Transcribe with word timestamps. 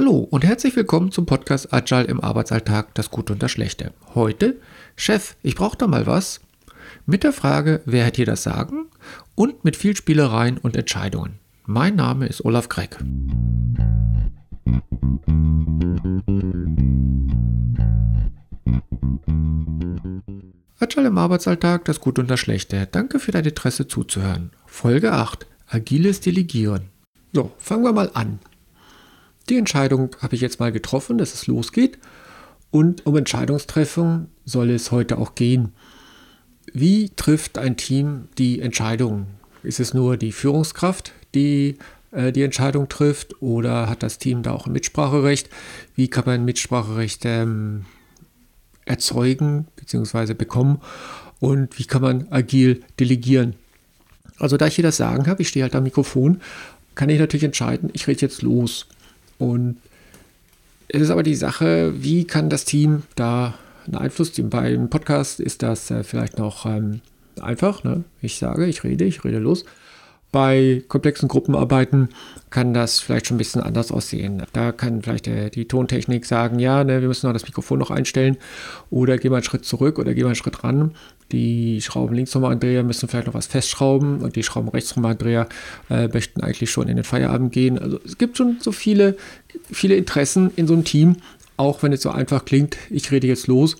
Hallo 0.00 0.18
und 0.30 0.44
herzlich 0.44 0.76
willkommen 0.76 1.10
zum 1.10 1.26
Podcast 1.26 1.74
Agile 1.74 2.04
im 2.04 2.20
Arbeitsalltag, 2.20 2.94
das 2.94 3.10
Gute 3.10 3.32
und 3.32 3.42
das 3.42 3.50
Schlechte. 3.50 3.92
Heute, 4.14 4.60
Chef, 4.94 5.34
ich 5.42 5.56
brauche 5.56 5.76
da 5.76 5.88
mal 5.88 6.06
was. 6.06 6.40
Mit 7.04 7.24
der 7.24 7.32
Frage, 7.32 7.82
wer 7.84 8.06
hat 8.06 8.14
hier 8.14 8.24
das 8.24 8.44
Sagen? 8.44 8.86
Und 9.34 9.64
mit 9.64 9.74
viel 9.74 9.96
Spielereien 9.96 10.56
und 10.56 10.76
Entscheidungen. 10.76 11.40
Mein 11.66 11.96
Name 11.96 12.26
ist 12.26 12.44
Olaf 12.44 12.68
Gregg. 12.68 12.96
Agile 20.78 21.08
im 21.08 21.18
Arbeitsalltag, 21.18 21.86
das 21.86 21.98
Gute 21.98 22.20
und 22.20 22.30
das 22.30 22.38
Schlechte. 22.38 22.86
Danke 22.86 23.18
für 23.18 23.32
dein 23.32 23.46
Interesse 23.46 23.88
zuzuhören. 23.88 24.52
Folge 24.64 25.10
8. 25.10 25.48
Agiles 25.66 26.20
Delegieren. 26.20 26.82
So, 27.32 27.50
fangen 27.58 27.82
wir 27.82 27.92
mal 27.92 28.12
an. 28.14 28.38
Die 29.48 29.56
Entscheidung 29.56 30.10
habe 30.20 30.34
ich 30.34 30.40
jetzt 30.40 30.60
mal 30.60 30.72
getroffen, 30.72 31.18
dass 31.18 31.34
es 31.34 31.46
losgeht. 31.46 31.98
Und 32.70 33.06
um 33.06 33.16
Entscheidungstreffung 33.16 34.28
soll 34.44 34.70
es 34.70 34.90
heute 34.90 35.18
auch 35.18 35.34
gehen. 35.34 35.72
Wie 36.72 37.10
trifft 37.16 37.56
ein 37.56 37.76
Team 37.76 38.28
die 38.36 38.60
Entscheidung? 38.60 39.26
Ist 39.62 39.80
es 39.80 39.94
nur 39.94 40.16
die 40.18 40.32
Führungskraft, 40.32 41.12
die 41.34 41.78
äh, 42.12 42.32
die 42.32 42.42
Entscheidung 42.42 42.88
trifft 42.88 43.40
oder 43.42 43.88
hat 43.88 44.02
das 44.02 44.18
Team 44.18 44.42
da 44.42 44.52
auch 44.52 44.66
ein 44.66 44.72
Mitspracherecht? 44.72 45.48
Wie 45.94 46.08
kann 46.08 46.24
man 46.26 46.44
Mitspracherecht 46.44 47.24
ähm, 47.24 47.86
erzeugen 48.84 49.66
bzw. 49.76 50.34
bekommen 50.34 50.80
und 51.40 51.78
wie 51.78 51.84
kann 51.84 52.02
man 52.02 52.28
agil 52.30 52.82
delegieren? 53.00 53.54
Also 54.38 54.56
da 54.56 54.66
ich 54.66 54.76
hier 54.76 54.84
das 54.84 54.98
Sagen 54.98 55.26
habe, 55.26 55.42
ich 55.42 55.48
stehe 55.48 55.64
halt 55.64 55.74
am 55.74 55.84
Mikrofon, 55.84 56.40
kann 56.94 57.08
ich 57.08 57.18
natürlich 57.18 57.44
entscheiden, 57.44 57.90
ich 57.92 58.06
rede 58.06 58.20
jetzt 58.20 58.42
los. 58.42 58.86
Und 59.38 59.78
es 60.88 61.02
ist 61.02 61.10
aber 61.10 61.22
die 61.22 61.34
Sache, 61.34 61.92
wie 62.02 62.24
kann 62.24 62.50
das 62.50 62.64
Team 62.64 63.02
da 63.14 63.54
einen 63.86 63.96
Einfluss 63.96 64.36
nehmen? 64.36 64.50
Beim 64.50 64.90
Podcast 64.90 65.40
ist 65.40 65.62
das 65.62 65.90
äh, 65.90 66.02
vielleicht 66.02 66.38
noch 66.38 66.66
ähm, 66.66 67.00
einfach. 67.40 67.84
Ne? 67.84 68.04
Ich 68.20 68.38
sage, 68.38 68.66
ich 68.66 68.84
rede, 68.84 69.04
ich 69.04 69.24
rede 69.24 69.38
los. 69.38 69.64
Bei 70.30 70.82
komplexen 70.88 71.26
Gruppenarbeiten 71.26 72.10
kann 72.50 72.74
das 72.74 73.00
vielleicht 73.00 73.26
schon 73.26 73.36
ein 73.36 73.38
bisschen 73.38 73.62
anders 73.62 73.90
aussehen. 73.90 74.42
Da 74.52 74.72
kann 74.72 75.02
vielleicht 75.02 75.24
der, 75.24 75.48
die 75.48 75.66
Tontechnik 75.66 76.26
sagen, 76.26 76.58
ja, 76.58 76.84
ne, 76.84 77.00
wir 77.00 77.08
müssen 77.08 77.26
noch 77.26 77.32
das 77.32 77.46
Mikrofon 77.46 77.78
noch 77.78 77.90
einstellen 77.90 78.36
oder 78.90 79.16
gehen 79.16 79.32
wir 79.32 79.36
einen 79.36 79.44
Schritt 79.44 79.64
zurück 79.64 79.98
oder 79.98 80.12
gehen 80.12 80.24
wir 80.24 80.28
einen 80.28 80.34
Schritt 80.34 80.64
ran. 80.64 80.94
Die 81.32 81.82
Schrauben 81.82 82.14
links 82.14 82.34
andreher 82.34 82.82
müssen 82.82 83.08
vielleicht 83.08 83.26
noch 83.26 83.34
was 83.34 83.46
festschrauben 83.46 84.20
und 84.20 84.36
die 84.36 84.42
Schrauben 84.42 84.68
rechts 84.68 84.96
andreher 84.96 85.48
äh, 85.90 86.08
möchten 86.08 86.40
eigentlich 86.40 86.70
schon 86.70 86.88
in 86.88 86.96
den 86.96 87.04
Feierabend 87.04 87.52
gehen. 87.52 87.78
Also 87.78 88.00
es 88.04 88.16
gibt 88.16 88.36
schon 88.36 88.58
so 88.60 88.72
viele, 88.72 89.16
viele 89.70 89.96
Interessen 89.96 90.50
in 90.56 90.66
so 90.66 90.74
einem 90.74 90.84
Team, 90.84 91.16
auch 91.56 91.82
wenn 91.82 91.92
es 91.92 92.02
so 92.02 92.10
einfach 92.10 92.44
klingt, 92.44 92.78
ich 92.88 93.10
rede 93.10 93.26
jetzt 93.26 93.46
los. 93.46 93.76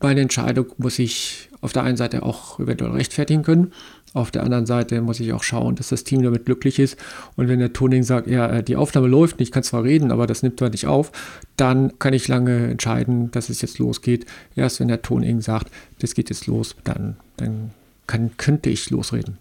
Meine 0.00 0.20
Entscheidung 0.20 0.66
muss 0.78 0.98
ich 0.98 1.48
auf 1.60 1.72
der 1.72 1.84
einen 1.84 1.96
Seite 1.96 2.22
auch 2.22 2.58
eventuell 2.58 2.92
rechtfertigen 2.92 3.42
können 3.42 3.72
auf 4.16 4.30
der 4.30 4.42
anderen 4.42 4.66
Seite 4.66 5.00
muss 5.02 5.20
ich 5.20 5.32
auch 5.32 5.42
schauen, 5.42 5.76
dass 5.76 5.90
das 5.90 6.04
Team 6.04 6.22
damit 6.22 6.46
glücklich 6.46 6.78
ist. 6.78 6.96
Und 7.36 7.48
wenn 7.48 7.58
der 7.58 7.72
Toning 7.72 8.02
sagt, 8.02 8.26
ja, 8.26 8.46
äh, 8.48 8.62
die 8.62 8.76
Aufnahme 8.76 9.08
läuft 9.08 9.40
ich 9.40 9.52
kann 9.52 9.62
zwar 9.62 9.84
reden, 9.84 10.10
aber 10.10 10.26
das 10.26 10.42
nimmt 10.42 10.58
zwar 10.58 10.70
nicht 10.70 10.86
auf, 10.86 11.12
dann 11.56 11.98
kann 11.98 12.14
ich 12.14 12.26
lange 12.26 12.68
entscheiden, 12.68 13.30
dass 13.30 13.50
es 13.50 13.60
jetzt 13.60 13.78
losgeht. 13.78 14.26
Erst 14.54 14.80
wenn 14.80 14.88
der 14.88 15.02
Toning 15.02 15.40
sagt, 15.40 15.70
das 15.98 16.14
geht 16.14 16.30
jetzt 16.30 16.46
los, 16.46 16.76
dann, 16.84 17.16
dann 17.36 17.70
kann, 18.06 18.30
könnte 18.36 18.70
ich 18.70 18.88
losreden. 18.90 19.38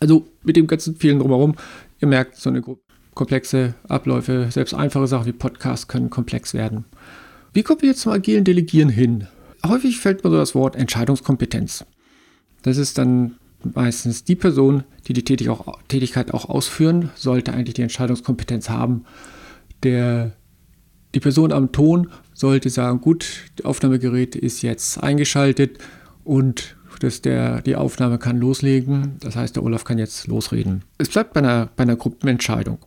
Also 0.00 0.26
mit 0.42 0.56
dem 0.56 0.66
ganzen 0.66 0.96
vielen 0.96 1.20
drumherum, 1.20 1.54
ihr 2.00 2.08
merkt, 2.08 2.36
so 2.36 2.50
eine 2.50 2.62
komplexe 3.14 3.74
Abläufe, 3.88 4.48
selbst 4.50 4.74
einfache 4.74 5.06
Sachen 5.06 5.26
wie 5.26 5.32
Podcasts 5.32 5.88
können 5.88 6.10
komplex 6.10 6.54
werden. 6.54 6.84
Wie 7.52 7.62
kommen 7.62 7.82
wir 7.82 7.90
jetzt 7.90 8.00
zum 8.00 8.12
agilen 8.12 8.44
Delegieren 8.44 8.88
hin? 8.88 9.26
Häufig 9.66 9.98
fällt 9.98 10.22
mir 10.22 10.30
so 10.30 10.36
das 10.36 10.54
Wort 10.54 10.76
Entscheidungskompetenz. 10.76 11.84
Das 12.62 12.76
ist 12.76 12.98
dann 12.98 13.36
meistens 13.62 14.24
die 14.24 14.36
Person, 14.36 14.84
die 15.06 15.12
die 15.12 15.24
Tätigkeit 15.24 16.32
auch 16.32 16.48
ausführen, 16.48 17.10
sollte 17.14 17.52
eigentlich 17.52 17.74
die 17.74 17.82
Entscheidungskompetenz 17.82 18.68
haben. 18.68 19.04
Der, 19.82 20.32
die 21.14 21.20
Person 21.20 21.52
am 21.52 21.72
Ton 21.72 22.08
sollte 22.34 22.70
sagen, 22.70 23.00
gut, 23.00 23.44
das 23.56 23.66
Aufnahmegerät 23.66 24.36
ist 24.36 24.62
jetzt 24.62 25.02
eingeschaltet 25.02 25.78
und 26.24 26.76
dass 27.00 27.22
der, 27.22 27.62
die 27.62 27.76
Aufnahme 27.76 28.18
kann 28.18 28.38
loslegen. 28.38 29.16
Das 29.20 29.36
heißt, 29.36 29.56
der 29.56 29.62
Olaf 29.62 29.84
kann 29.84 29.98
jetzt 29.98 30.26
losreden. 30.26 30.84
Es 30.98 31.08
bleibt 31.08 31.32
bei 31.32 31.40
einer, 31.40 31.68
bei 31.76 31.82
einer 31.82 31.96
Gruppenentscheidung. 31.96 32.78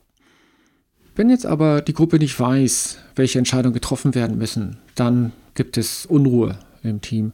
Wenn 1.15 1.29
jetzt 1.29 1.45
aber 1.45 1.81
die 1.81 1.93
Gruppe 1.93 2.17
nicht 2.17 2.39
weiß, 2.39 2.97
welche 3.15 3.39
Entscheidungen 3.39 3.73
getroffen 3.73 4.15
werden 4.15 4.37
müssen, 4.37 4.77
dann 4.95 5.33
gibt 5.55 5.77
es 5.77 6.05
Unruhe 6.05 6.57
im 6.83 7.01
Team. 7.01 7.33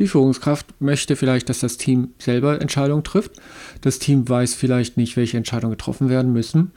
Die 0.00 0.08
Führungskraft 0.08 0.80
möchte 0.80 1.14
vielleicht, 1.14 1.50
dass 1.50 1.60
das 1.60 1.76
Team 1.76 2.08
selber 2.18 2.58
Entscheidungen 2.58 3.04
trifft. 3.04 3.32
Das 3.82 3.98
Team 3.98 4.26
weiß 4.26 4.54
vielleicht 4.54 4.96
nicht, 4.96 5.18
welche 5.18 5.36
Entscheidungen 5.36 5.72
getroffen 5.72 6.08
werden 6.08 6.32
müssen 6.32 6.72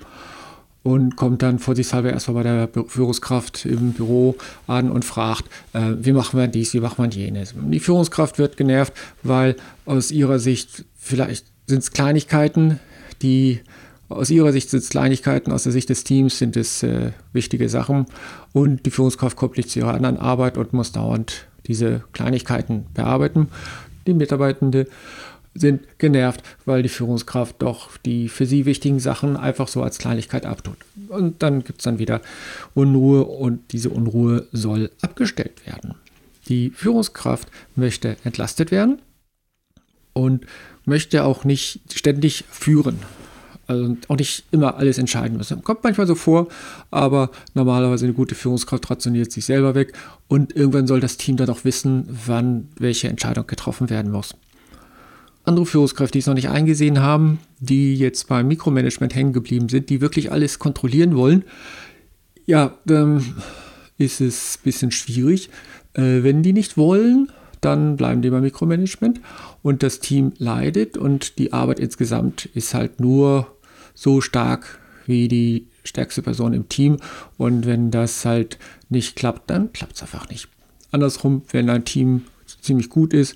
und 0.83 1.15
kommt 1.15 1.41
dann 1.41 1.57
vorsichtshalber 1.57 2.11
erstmal 2.11 2.43
bei 2.43 2.43
der 2.43 2.69
Führungskraft 2.87 3.65
im 3.65 3.93
Büro 3.93 4.35
an 4.67 4.91
und 4.91 5.05
fragt, 5.05 5.45
äh, 5.71 5.93
wie 6.01 6.11
machen 6.11 6.37
wir 6.37 6.47
dies, 6.47 6.73
wie 6.73 6.81
machen 6.81 7.01
wir 7.01 7.09
jenes. 7.09 7.55
Die 7.57 7.79
Führungskraft 7.79 8.39
wird 8.39 8.57
genervt, 8.57 8.91
weil 9.23 9.55
aus 9.85 10.11
ihrer 10.11 10.37
Sicht 10.37 10.83
vielleicht 10.97 11.45
sind 11.65 11.79
es 11.79 11.91
Kleinigkeiten, 11.91 12.81
die 13.21 13.61
aus 14.09 14.31
ihrer 14.31 14.51
Sicht 14.51 14.69
sind 14.69 14.83
es 14.83 14.89
Kleinigkeiten, 14.89 15.53
aus 15.53 15.63
der 15.63 15.71
Sicht 15.71 15.87
des 15.87 16.03
Teams 16.03 16.39
sind 16.39 16.57
es 16.57 16.83
äh, 16.83 17.11
wichtige 17.31 17.69
Sachen 17.69 18.05
und 18.51 18.85
die 18.85 18.91
Führungskraft 18.91 19.37
kommt 19.37 19.55
nicht 19.55 19.69
zu 19.69 19.79
ihrer 19.79 19.93
anderen 19.93 20.17
Arbeit 20.17 20.57
und 20.57 20.73
muss 20.73 20.91
dauernd 20.91 21.47
diese 21.67 22.03
Kleinigkeiten 22.13 22.85
bearbeiten. 22.93 23.49
Die 24.07 24.13
Mitarbeitenden 24.13 24.87
sind 25.55 25.99
genervt, 25.99 26.41
weil 26.65 26.81
die 26.83 26.89
Führungskraft 26.89 27.61
doch 27.61 27.97
die 27.97 28.27
für 28.27 28.45
sie 28.45 28.65
wichtigen 28.65 28.99
Sachen 28.99 29.37
einfach 29.37 29.67
so 29.67 29.83
als 29.83 29.99
Kleinigkeit 29.99 30.45
abtut. 30.45 30.77
Und 31.09 31.43
dann 31.43 31.63
gibt 31.63 31.79
es 31.79 31.83
dann 31.83 31.99
wieder 31.99 32.21
Unruhe 32.73 33.25
und 33.25 33.71
diese 33.71 33.89
Unruhe 33.89 34.47
soll 34.51 34.89
abgestellt 35.01 35.65
werden. 35.65 35.95
Die 36.47 36.71
Führungskraft 36.71 37.49
möchte 37.75 38.17
entlastet 38.23 38.71
werden 38.71 39.01
und 40.13 40.45
möchte 40.85 41.23
auch 41.23 41.45
nicht 41.45 41.81
ständig 41.93 42.43
führen 42.49 42.99
also 43.73 43.97
auch 44.07 44.17
nicht 44.17 44.45
immer 44.51 44.77
alles 44.77 44.97
entscheiden 44.97 45.37
müssen. 45.37 45.63
Kommt 45.63 45.83
manchmal 45.83 46.07
so 46.07 46.15
vor, 46.15 46.47
aber 46.91 47.29
normalerweise 47.53 48.05
eine 48.05 48.13
gute 48.13 48.35
Führungskraft 48.35 48.89
rationiert 48.89 49.31
sich 49.31 49.45
selber 49.45 49.75
weg 49.75 49.93
und 50.27 50.55
irgendwann 50.55 50.87
soll 50.87 50.99
das 50.99 51.17
Team 51.17 51.37
dann 51.37 51.49
auch 51.49 51.63
wissen, 51.63 52.07
wann 52.25 52.69
welche 52.77 53.07
Entscheidung 53.07 53.47
getroffen 53.47 53.89
werden 53.89 54.11
muss. 54.11 54.35
Andere 55.45 55.65
Führungskräfte, 55.65 56.13
die 56.13 56.19
es 56.19 56.27
noch 56.27 56.35
nicht 56.35 56.49
eingesehen 56.49 57.01
haben, 57.01 57.39
die 57.59 57.95
jetzt 57.95 58.29
beim 58.29 58.47
Mikromanagement 58.47 59.13
hängen 59.13 59.33
geblieben 59.33 59.67
sind, 59.67 59.89
die 59.89 59.99
wirklich 59.99 60.31
alles 60.31 60.57
kontrollieren 60.57 61.15
wollen, 61.15 61.43
ja, 62.45 62.77
dann 62.85 63.35
ist 63.97 64.21
es 64.21 64.57
ein 64.57 64.63
bisschen 64.63 64.91
schwierig. 64.91 65.49
Äh, 65.93 66.23
wenn 66.23 66.43
die 66.43 66.53
nicht 66.53 66.77
wollen, 66.77 67.29
dann 67.61 67.97
bleiben 67.97 68.21
die 68.21 68.29
beim 68.29 68.43
Mikromanagement 68.43 69.21
und 69.61 69.83
das 69.83 69.99
Team 69.99 70.33
leidet 70.37 70.97
und 70.97 71.37
die 71.39 71.53
Arbeit 71.53 71.79
insgesamt 71.79 72.45
ist 72.45 72.73
halt 72.73 72.99
nur 72.99 73.47
so 73.93 74.21
stark 74.21 74.79
wie 75.05 75.27
die 75.27 75.67
stärkste 75.83 76.21
Person 76.21 76.53
im 76.53 76.69
Team 76.69 76.97
und 77.37 77.65
wenn 77.65 77.91
das 77.91 78.25
halt 78.25 78.57
nicht 78.89 79.15
klappt, 79.15 79.49
dann 79.49 79.73
klappt 79.73 79.95
es 79.95 80.01
einfach 80.01 80.29
nicht. 80.29 80.47
Andersrum, 80.91 81.41
wenn 81.51 81.69
ein 81.69 81.85
Team 81.85 82.21
ziemlich 82.61 82.89
gut 82.89 83.13
ist, 83.13 83.35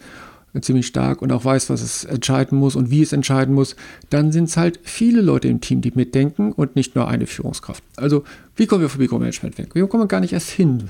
ziemlich 0.61 0.87
stark 0.87 1.21
und 1.21 1.31
auch 1.31 1.45
weiß, 1.45 1.69
was 1.69 1.81
es 1.81 2.03
entscheiden 2.03 2.57
muss 2.57 2.75
und 2.75 2.89
wie 2.89 3.01
es 3.01 3.13
entscheiden 3.13 3.53
muss, 3.53 3.75
dann 4.09 4.31
sind 4.31 4.45
es 4.45 4.57
halt 4.57 4.79
viele 4.83 5.21
Leute 5.21 5.47
im 5.47 5.61
Team, 5.61 5.81
die 5.81 5.91
mitdenken 5.93 6.51
und 6.51 6.75
nicht 6.75 6.95
nur 6.95 7.07
eine 7.07 7.27
Führungskraft. 7.27 7.83
Also, 7.95 8.23
wie 8.55 8.65
kommen 8.65 8.81
wir 8.81 8.89
vom 8.89 9.01
Mikromanagement 9.01 9.57
weg? 9.57 9.75
Wir 9.75 9.87
kommen 9.87 10.07
gar 10.07 10.19
nicht 10.19 10.33
erst 10.33 10.49
hin. 10.49 10.89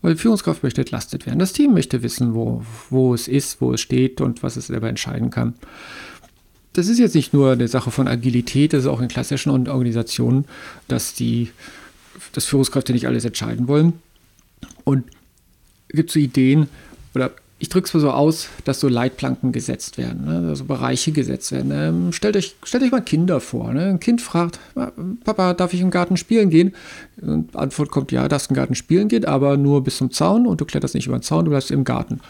Weil 0.00 0.14
die 0.14 0.20
Führungskraft 0.20 0.62
möchte 0.62 0.80
entlastet 0.80 1.26
werden. 1.26 1.40
Das 1.40 1.52
Team 1.52 1.74
möchte 1.74 2.02
wissen, 2.02 2.34
wo, 2.34 2.62
wo 2.88 3.14
es 3.14 3.26
ist, 3.26 3.60
wo 3.60 3.72
es 3.72 3.80
steht 3.80 4.20
und 4.20 4.42
was 4.42 4.56
es 4.56 4.68
selber 4.68 4.88
entscheiden 4.88 5.30
kann. 5.30 5.54
Das 6.78 6.86
ist 6.86 7.00
jetzt 7.00 7.16
nicht 7.16 7.34
nur 7.34 7.50
eine 7.50 7.66
Sache 7.66 7.90
von 7.90 8.06
Agilität, 8.06 8.72
das 8.72 8.82
ist 8.84 8.86
auch 8.86 9.00
in 9.00 9.08
klassischen 9.08 9.50
Organisationen, 9.50 10.44
dass 10.86 11.12
die 11.12 11.50
dass 12.32 12.44
Führungskräfte 12.44 12.92
nicht 12.92 13.08
alles 13.08 13.24
entscheiden 13.24 13.66
wollen. 13.66 13.94
Und 14.84 15.04
es 15.88 15.96
gibt 15.96 16.12
so 16.12 16.20
Ideen 16.20 16.68
oder 17.16 17.32
ich 17.58 17.68
drücke 17.68 17.88
es 17.88 17.94
mal 17.94 17.98
so 17.98 18.12
aus, 18.12 18.48
dass 18.64 18.78
so 18.78 18.86
Leitplanken 18.86 19.50
gesetzt 19.50 19.98
werden, 19.98 20.24
ne? 20.26 20.50
also 20.50 20.66
Bereiche 20.66 21.10
gesetzt 21.10 21.50
werden. 21.50 21.72
Ähm, 21.74 22.12
stellt, 22.12 22.36
euch, 22.36 22.54
stellt 22.62 22.84
euch 22.84 22.92
mal 22.92 23.02
Kinder 23.02 23.40
vor. 23.40 23.72
Ne? 23.72 23.86
Ein 23.86 23.98
Kind 23.98 24.22
fragt, 24.22 24.60
Papa, 25.24 25.54
darf 25.54 25.74
ich 25.74 25.80
im 25.80 25.90
Garten 25.90 26.16
spielen 26.16 26.48
gehen? 26.48 26.76
Und 27.20 27.56
Antwort 27.56 27.90
kommt, 27.90 28.12
ja, 28.12 28.28
darfst 28.28 28.50
im 28.50 28.56
Garten 28.56 28.76
spielen 28.76 29.08
gehen, 29.08 29.24
aber 29.24 29.56
nur 29.56 29.82
bis 29.82 29.96
zum 29.96 30.12
Zaun 30.12 30.46
und 30.46 30.60
du 30.60 30.64
kletterst 30.64 30.94
nicht 30.94 31.08
über 31.08 31.18
den 31.18 31.22
Zaun, 31.22 31.44
du 31.44 31.50
bleibst 31.50 31.72
im 31.72 31.82
Garten. 31.82 32.20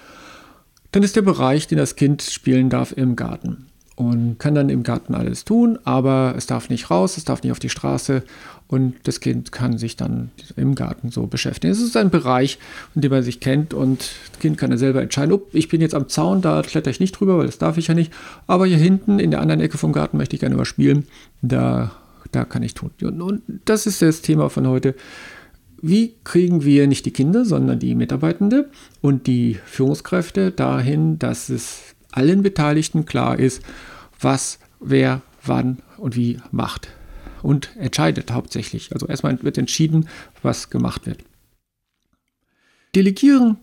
Dann 0.93 1.03
ist 1.03 1.17
der 1.17 1.23
Bereich, 1.23 1.67
den 1.67 1.77
das 1.77 1.97
Kind 1.97 2.23
spielen 2.23 2.71
darf, 2.71 2.93
im 2.97 3.15
Garten. 3.15 3.68
Und 3.99 4.39
kann 4.39 4.55
dann 4.55 4.69
im 4.69 4.85
Garten 4.85 5.13
alles 5.13 5.45
tun, 5.45 5.77
aber 5.83 6.35
es 6.37 6.47
darf 6.47 6.71
nicht 6.71 6.89
raus, 6.89 7.17
es 7.17 7.25
darf 7.25 7.43
nicht 7.43 7.51
auf 7.51 7.59
die 7.59 7.69
Straße 7.69 8.23
und 8.69 8.95
das 9.03 9.19
Kind 9.19 9.51
kann 9.51 9.77
sich 9.77 9.97
dann 9.97 10.31
im 10.55 10.77
Garten 10.77 11.11
so 11.11 11.27
beschäftigen. 11.27 11.73
Es 11.73 11.81
ist 11.81 11.97
ein 11.97 12.09
Bereich, 12.09 12.61
in 12.95 13.01
dem 13.01 13.11
man 13.11 13.25
sich 13.25 13.41
kennt 13.41 13.75
und 13.75 14.13
das 14.31 14.39
Kind 14.39 14.57
kann 14.57 14.71
dann 14.71 14.79
selber 14.79 15.03
entscheiden, 15.03 15.33
oh, 15.33 15.43
ich 15.53 15.67
bin 15.67 15.81
jetzt 15.81 15.97
am 15.97 16.09
Zaun, 16.09 16.43
da 16.43 16.63
kletter 16.63 16.93
ich 16.93 17.01
nicht 17.01 17.19
drüber, 17.19 17.39
weil 17.39 17.47
das 17.47 17.59
darf 17.59 17.77
ich 17.77 17.89
ja 17.89 17.95
nicht, 17.95 18.13
aber 18.47 18.67
hier 18.67 18.77
hinten 18.77 19.19
in 19.19 19.33
der 19.33 19.41
anderen 19.41 19.61
Ecke 19.61 19.79
vom 19.79 19.93
Garten 19.93 20.17
möchte 20.17 20.37
ich 20.37 20.41
gerne 20.41 20.55
mal 20.55 20.65
spielen, 20.65 21.09
da, 21.43 21.91
da 22.31 22.45
kann 22.45 22.63
ich 22.63 22.75
tun. 22.75 22.93
Und, 23.03 23.21
und 23.21 23.43
das 23.65 23.89
ist 23.89 24.01
das 24.01 24.23
Thema 24.23 24.49
von 24.49 24.69
heute. 24.69 24.95
Wie 25.83 26.15
kriegen 26.23 26.65
wir 26.65 26.87
nicht 26.87 27.05
die 27.05 27.13
Kinder, 27.13 27.45
sondern 27.45 27.81
die 27.81 27.97
Mitarbeitende 27.97 28.71
und 29.01 29.27
die 29.27 29.59
Führungskräfte 29.65 30.53
dahin, 30.53 31.19
dass 31.19 31.49
es 31.49 31.97
allen 32.19 32.43
Beteiligten 32.43 33.07
klar 33.07 33.39
ist, 33.39 33.63
was 34.21 34.59
wer 34.81 35.23
wann 35.45 35.79
und 35.97 36.17
wie 36.17 36.39
macht 36.51 36.89
und 37.43 37.71
entscheidet 37.77 38.33
hauptsächlich. 38.33 38.93
Also 38.93 39.07
erstmal 39.07 39.41
wird 39.43 39.59
entschieden, 39.59 40.09
was 40.43 40.71
gemacht 40.71 41.07
wird. 41.07 41.21
Delegieren 42.95 43.59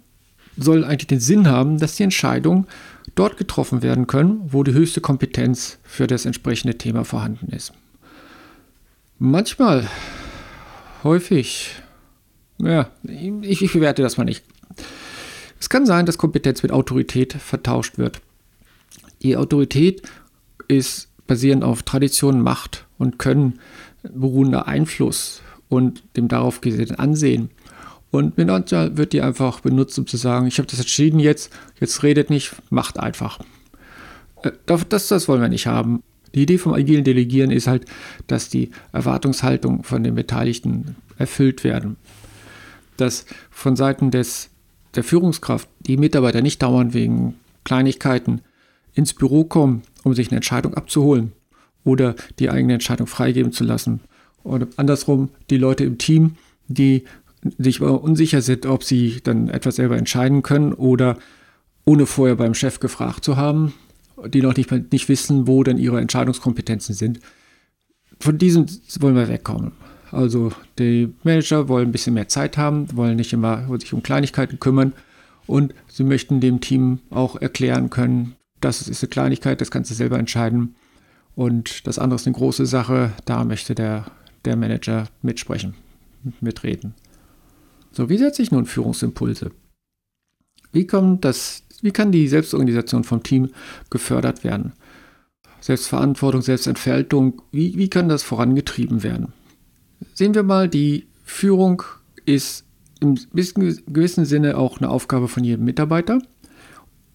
soll 0.58 0.86
eigentlich 0.86 1.08
den 1.08 1.20
Sinn 1.20 1.48
haben, 1.48 1.80
dass 1.80 1.96
die 1.96 2.04
Entscheidungen 2.04 2.68
dort 3.16 3.38
getroffen 3.38 3.84
werden 3.84 4.08
können, 4.08 4.42
wo 4.48 4.64
die 4.64 4.74
höchste 4.74 5.02
Kompetenz 5.02 5.78
für 5.84 6.08
das 6.08 6.26
entsprechende 6.26 6.78
Thema 6.78 7.04
vorhanden 7.04 7.52
ist. 7.52 7.74
Manchmal, 9.20 9.90
häufig, 11.04 11.72
ja, 12.58 12.90
ich, 13.04 13.62
ich 13.62 13.74
bewerte 13.74 14.02
das 14.02 14.18
mal 14.18 14.24
nicht. 14.24 14.44
Es 15.60 15.70
kann 15.70 15.86
sein, 15.86 16.06
dass 16.06 16.18
Kompetenz 16.18 16.64
mit 16.64 16.72
Autorität 16.72 17.34
vertauscht 17.34 17.98
wird. 17.98 18.22
Die 19.22 19.38
Autorität 19.38 20.02
ist 20.68 21.10
basierend 21.28 21.64
auf 21.64 21.84
Tradition, 21.84 22.42
Macht 22.42 22.86
und 22.98 23.20
Können 23.20 23.60
beruhender 24.04 24.68
Einfluss 24.68 25.42
und 25.70 26.04
dem 26.16 26.28
darauf 26.28 26.62
gesehenen 26.62 26.96
Ansehen. 26.96 27.50
Und 28.12 28.38
manchmal 28.38 28.98
wird 28.98 29.14
die 29.14 29.22
einfach 29.22 29.60
benutzt, 29.60 30.00
um 30.00 30.08
zu 30.08 30.18
sagen, 30.18 30.48
ich 30.48 30.58
habe 30.58 30.68
das 30.68 30.80
entschieden 30.80 31.20
jetzt, 31.20 31.52
jetzt 31.80 32.02
redet 32.04 32.30
nicht, 32.30 32.56
macht 32.70 33.00
einfach. 33.00 33.40
Äh, 34.44 34.52
das, 34.66 35.08
das 35.08 35.28
wollen 35.28 35.42
wir 35.42 35.50
nicht 35.50 35.68
haben. 35.68 36.02
Die 36.34 36.44
Idee 36.44 36.58
vom 36.58 36.74
agilen 36.74 37.04
Delegieren 37.04 37.52
ist 37.52 37.68
halt, 37.68 37.86
dass 38.28 38.50
die 38.50 38.72
Erwartungshaltung 38.94 39.84
von 39.84 40.04
den 40.04 40.16
Beteiligten 40.16 40.96
erfüllt 41.18 41.64
werden. 41.64 41.98
Dass 42.98 43.26
von 43.50 43.76
Seiten 43.76 44.12
des, 44.12 44.50
der 44.96 45.04
Führungskraft 45.04 45.68
die 45.82 45.98
Mitarbeiter 45.98 46.42
nicht 46.42 46.62
dauernd 46.62 46.94
wegen 46.94 47.36
Kleinigkeiten 47.64 48.42
ins 48.96 49.14
Büro 49.14 49.44
kommen, 49.44 49.84
um 50.04 50.14
sich 50.14 50.30
eine 50.30 50.38
Entscheidung 50.38 50.74
abzuholen 50.74 51.34
oder 51.84 52.16
die 52.40 52.50
eigene 52.50 52.74
Entscheidung 52.74 53.08
freigeben 53.08 53.52
zu 53.52 53.64
lassen. 53.64 54.00
Oder 54.44 54.68
andersrum 54.78 55.30
die 55.50 55.58
Leute 55.58 55.84
im 55.84 55.98
Team, 55.98 56.36
die 56.68 57.04
sich 57.58 57.82
unsicher 57.82 58.42
sind, 58.42 58.66
ob 58.66 58.84
sie 58.84 59.22
dann 59.24 59.50
etwas 59.50 59.76
selber 59.76 59.98
entscheiden 59.98 60.42
können 60.42 60.74
oder 60.74 61.18
ohne 61.86 62.08
vorher 62.08 62.36
beim 62.36 62.56
Chef 62.56 62.80
gefragt 62.80 63.24
zu 63.24 63.38
haben, 63.38 63.74
die 64.28 64.42
noch 64.42 64.56
nicht, 64.56 64.72
nicht 64.92 65.10
wissen, 65.10 65.48
wo 65.48 65.64
denn 65.64 65.78
ihre 65.78 66.02
Entscheidungskompetenzen 66.02 66.96
sind. 66.96 67.20
Von 68.20 68.38
diesem 68.38 68.66
wollen 69.00 69.16
wir 69.16 69.28
wegkommen. 69.28 69.74
Also 70.12 70.52
die 70.80 71.14
Manager 71.24 71.68
wollen 71.68 71.90
ein 71.90 71.92
bisschen 71.92 72.14
mehr 72.14 72.28
Zeit 72.28 72.58
haben, 72.58 72.88
wollen 72.96 73.18
nicht 73.18 73.34
immer 73.34 73.68
sich 73.80 73.94
um 73.94 74.02
Kleinigkeiten 74.02 74.60
kümmern 74.60 74.94
und 75.46 75.74
sie 75.88 76.04
möchten 76.04 76.40
dem 76.40 76.62
Team 76.62 77.00
auch 77.10 77.36
erklären 77.36 77.90
können, 77.90 78.36
das 78.62 78.88
ist 78.88 79.04
eine 79.04 79.10
Kleinigkeit, 79.10 79.62
das 79.62 79.72
kannst 79.72 79.92
du 79.92 79.96
selber 79.96 80.20
entscheiden. 80.20 80.76
Und 81.36 81.86
das 81.88 82.00
andere 82.00 82.16
ist 82.16 82.28
eine 82.28 82.36
große 82.36 82.66
Sache, 82.66 83.12
da 83.26 83.44
möchte 83.44 83.76
der, 83.76 84.06
der 84.46 84.56
Manager 84.56 85.08
mitsprechen, 85.22 85.76
mitreden. 86.40 86.94
So, 87.92 88.10
wie 88.10 88.18
setze 88.18 88.42
ich 88.42 88.52
nun 88.52 88.66
Führungsimpulse? 88.66 89.52
Wie, 90.72 90.88
kommt 90.88 91.24
das, 91.26 91.64
wie 91.82 91.92
kann 91.92 92.12
die 92.12 92.28
Selbstorganisation 92.28 93.04
vom 93.04 93.24
Team 93.24 93.50
gefördert 93.90 94.44
werden? 94.44 94.74
Selbstverantwortung, 95.62 96.42
Selbstentfaltung, 96.42 97.42
wie, 97.52 97.78
wie 97.78 97.90
kann 97.90 98.10
das 98.10 98.24
vorangetrieben 98.24 99.04
werden? 99.04 99.34
Sehen 100.14 100.36
wir 100.36 100.44
mal, 100.44 100.70
die 100.70 101.08
Führung 101.24 101.84
ist 102.26 102.66
im 103.00 103.16
gewissen 103.34 104.26
Sinne 104.26 104.58
auch 104.58 104.80
eine 104.80 104.90
Aufgabe 104.90 105.28
von 105.28 105.44
jedem 105.44 105.66
Mitarbeiter. 105.66 106.20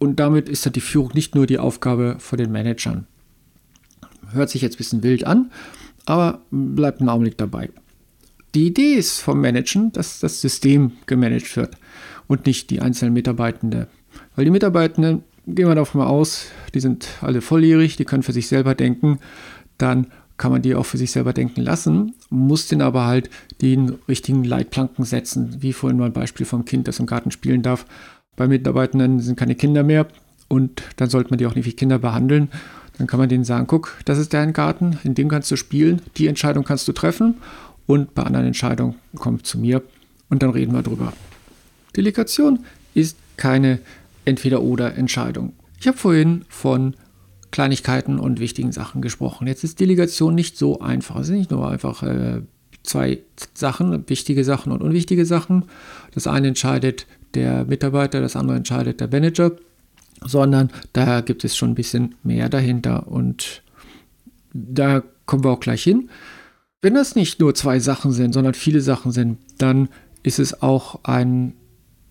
Und 0.00 0.18
damit 0.18 0.48
ist 0.48 0.64
dann 0.64 0.72
die 0.72 0.80
Führung 0.80 1.10
nicht 1.12 1.34
nur 1.34 1.46
die 1.46 1.58
Aufgabe 1.58 2.16
von 2.18 2.38
den 2.38 2.50
Managern. 2.50 3.06
Hört 4.32 4.48
sich 4.48 4.62
jetzt 4.62 4.74
ein 4.74 4.78
bisschen 4.78 5.02
wild 5.02 5.26
an, 5.26 5.52
aber 6.06 6.40
bleibt 6.50 7.00
einen 7.00 7.10
Augenblick 7.10 7.36
dabei. 7.36 7.68
Die 8.54 8.66
Idee 8.66 8.94
ist 8.94 9.20
vom 9.20 9.42
Managen, 9.42 9.92
dass 9.92 10.18
das 10.18 10.40
System 10.40 10.92
gemanagt 11.04 11.54
wird 11.54 11.76
und 12.28 12.46
nicht 12.46 12.70
die 12.70 12.80
einzelnen 12.80 13.12
Mitarbeitenden. 13.12 13.88
Weil 14.34 14.46
die 14.46 14.50
Mitarbeitenden, 14.50 15.22
gehen 15.46 15.68
wir 15.68 15.74
davon 15.74 16.00
mal 16.00 16.06
aus, 16.06 16.46
die 16.72 16.80
sind 16.80 17.06
alle 17.20 17.42
volljährig, 17.42 17.96
die 17.96 18.06
können 18.06 18.22
für 18.22 18.32
sich 18.32 18.48
selber 18.48 18.74
denken, 18.74 19.18
dann 19.76 20.06
kann 20.38 20.50
man 20.50 20.62
die 20.62 20.74
auch 20.74 20.86
für 20.86 20.96
sich 20.96 21.10
selber 21.10 21.34
denken 21.34 21.60
lassen, 21.60 22.14
muss 22.30 22.68
den 22.68 22.80
aber 22.80 23.04
halt 23.04 23.28
den 23.60 23.98
richtigen 24.08 24.44
Leitplanken 24.44 25.04
setzen, 25.04 25.56
wie 25.60 25.74
vorhin 25.74 25.98
mal 25.98 26.06
ein 26.06 26.14
Beispiel 26.14 26.46
vom 26.46 26.64
Kind, 26.64 26.88
das 26.88 26.98
im 26.98 27.06
Garten 27.06 27.30
spielen 27.30 27.60
darf 27.60 27.84
bei 28.36 28.48
Mitarbeitenden 28.48 29.20
sind 29.20 29.38
keine 29.38 29.54
Kinder 29.54 29.82
mehr 29.82 30.06
und 30.48 30.82
dann 30.96 31.10
sollte 31.10 31.30
man 31.30 31.38
die 31.38 31.46
auch 31.46 31.54
nicht 31.54 31.66
wie 31.66 31.72
Kinder 31.72 31.98
behandeln. 31.98 32.48
Dann 32.98 33.06
kann 33.06 33.20
man 33.20 33.28
denen 33.28 33.44
sagen, 33.44 33.66
guck, 33.66 33.96
das 34.04 34.18
ist 34.18 34.34
dein 34.34 34.52
Garten, 34.52 34.98
in 35.04 35.14
dem 35.14 35.28
kannst 35.28 35.50
du 35.50 35.56
spielen, 35.56 36.02
die 36.16 36.26
Entscheidung 36.26 36.64
kannst 36.64 36.86
du 36.86 36.92
treffen 36.92 37.36
und 37.86 38.14
bei 38.14 38.22
anderen 38.22 38.46
Entscheidungen 38.46 38.94
kommt 39.16 39.46
zu 39.46 39.58
mir 39.58 39.82
und 40.28 40.42
dann 40.42 40.50
reden 40.50 40.72
wir 40.72 40.82
drüber. 40.82 41.12
Delegation 41.96 42.60
ist 42.94 43.16
keine 43.36 43.80
Entweder-oder-Entscheidung. 44.24 45.54
Ich 45.80 45.88
habe 45.88 45.96
vorhin 45.96 46.44
von 46.48 46.94
Kleinigkeiten 47.50 48.18
und 48.18 48.38
wichtigen 48.38 48.70
Sachen 48.70 49.02
gesprochen. 49.02 49.46
Jetzt 49.46 49.64
ist 49.64 49.80
Delegation 49.80 50.34
nicht 50.34 50.56
so 50.56 50.80
einfach. 50.80 51.20
Es 51.20 51.28
sind 51.28 51.38
nicht 51.38 51.50
nur 51.50 51.68
einfach 51.68 52.02
äh, 52.02 52.42
zwei 52.82 53.18
Sachen, 53.54 54.08
wichtige 54.08 54.44
Sachen 54.44 54.72
und 54.72 54.82
unwichtige 54.82 55.26
Sachen. 55.26 55.64
Das 56.14 56.26
eine 56.26 56.48
entscheidet 56.48 57.06
der 57.34 57.64
Mitarbeiter, 57.64 58.20
das 58.20 58.36
andere 58.36 58.56
entscheidet 58.56 59.00
der 59.00 59.08
Manager, 59.08 59.52
sondern 60.24 60.70
da 60.92 61.20
gibt 61.20 61.44
es 61.44 61.56
schon 61.56 61.70
ein 61.70 61.74
bisschen 61.74 62.14
mehr 62.22 62.48
dahinter 62.48 63.08
und 63.08 63.62
da 64.52 65.02
kommen 65.26 65.44
wir 65.44 65.50
auch 65.50 65.60
gleich 65.60 65.82
hin. 65.82 66.10
Wenn 66.82 66.94
das 66.94 67.14
nicht 67.14 67.40
nur 67.40 67.54
zwei 67.54 67.78
Sachen 67.78 68.12
sind, 68.12 68.32
sondern 68.32 68.54
viele 68.54 68.80
Sachen 68.80 69.12
sind, 69.12 69.38
dann 69.58 69.88
ist 70.22 70.38
es 70.38 70.62
auch 70.62 71.00
ein 71.04 71.54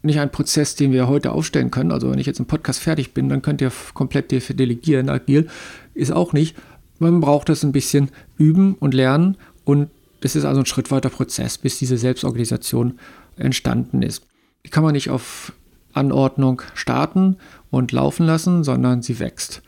nicht 0.02 0.20
ein 0.20 0.32
Prozess, 0.32 0.76
den 0.76 0.94
wir 0.94 1.10
heute 1.10 1.34
aufstellen 1.34 1.72
können. 1.72 1.92
Also 1.92 2.10
wenn 2.10 2.20
ich 2.20 2.26
jetzt 2.26 2.40
im 2.40 2.46
Podcast 2.46 2.80
fertig 2.80 3.14
bin, 3.14 3.28
dann 3.28 3.42
könnt 3.42 3.60
ihr 3.60 3.72
komplett 3.94 4.32
delegieren, 4.32 5.10
agil. 5.10 5.50
Ist 5.94 6.14
auch 6.14 6.32
nicht. 6.32 6.56
Man 7.00 7.20
braucht 7.20 7.50
das 7.50 7.64
ein 7.64 7.74
bisschen 7.74 8.10
üben 8.38 8.76
und 8.76 8.94
lernen 8.94 9.36
und 9.66 9.90
das 10.22 10.36
ist 10.36 10.46
also 10.46 10.62
ein 10.62 10.66
schrittweiter 10.66 11.10
Prozess, 11.10 11.58
bis 11.58 11.80
diese 11.80 11.98
Selbstorganisation 11.98 13.00
entstanden 13.38 14.02
ist. 14.02 14.24
Die 14.66 14.70
kann 14.70 14.84
man 14.84 14.94
nicht 14.94 15.10
auf 15.10 15.54
Anordnung 15.94 16.62
starten 16.74 17.38
und 17.70 17.92
laufen 17.92 18.26
lassen, 18.26 18.64
sondern 18.64 19.02
sie 19.02 19.20
wächst 19.20 19.62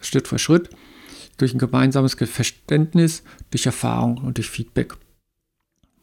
Schritt 0.00 0.28
für 0.28 0.38
Schritt 0.38 0.70
durch 1.36 1.54
ein 1.54 1.58
gemeinsames 1.58 2.14
Verständnis, 2.14 3.22
durch 3.50 3.66
Erfahrung 3.66 4.18
und 4.18 4.38
durch 4.38 4.50
Feedback. 4.50 4.94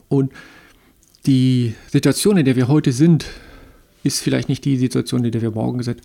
Und 0.08 0.32
die 1.26 1.76
Situation, 1.92 2.38
in 2.38 2.46
der 2.46 2.56
wir 2.56 2.68
heute 2.68 2.92
sind, 2.92 3.26
ist 4.04 4.22
vielleicht 4.22 4.50
nicht 4.50 4.64
die 4.64 4.78
Situation, 4.78 5.26
in 5.26 5.32
der 5.32 5.42
wir 5.42 5.52
morgen 5.52 5.82
sind. 5.84 6.02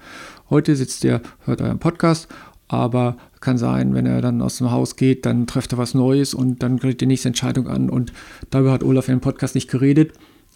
Heute 0.49 0.75
sitzt 0.75 1.05
ihr, 1.05 1.21
hört 1.45 1.61
euren 1.61 1.79
Podcast, 1.79 2.29
aber 2.67 3.17
kann 3.41 3.59
sein, 3.59 3.95
wenn 3.95 4.07
er 4.07 4.21
dann 4.21 4.43
aus 4.43 4.59
dem 4.59 4.71
Haus 4.71 4.97
geht, 4.97 5.27
dann 5.27 5.47
trifft 5.47 5.73
er 5.73 5.79
was 5.79 5.95
Neues 5.95 6.35
und 6.35 6.63
dann 6.63 6.79
kriegt 6.79 7.01
die 7.01 7.07
nächste 7.07 7.29
Entscheidung 7.29 7.69
an 7.69 7.91
und 7.91 8.13
darüber 8.51 8.73
hat 8.73 8.83
Olaf 8.83 9.09
im 9.09 9.21
Podcast 9.21 9.55
nicht 9.55 9.71
geredet. 9.71 10.13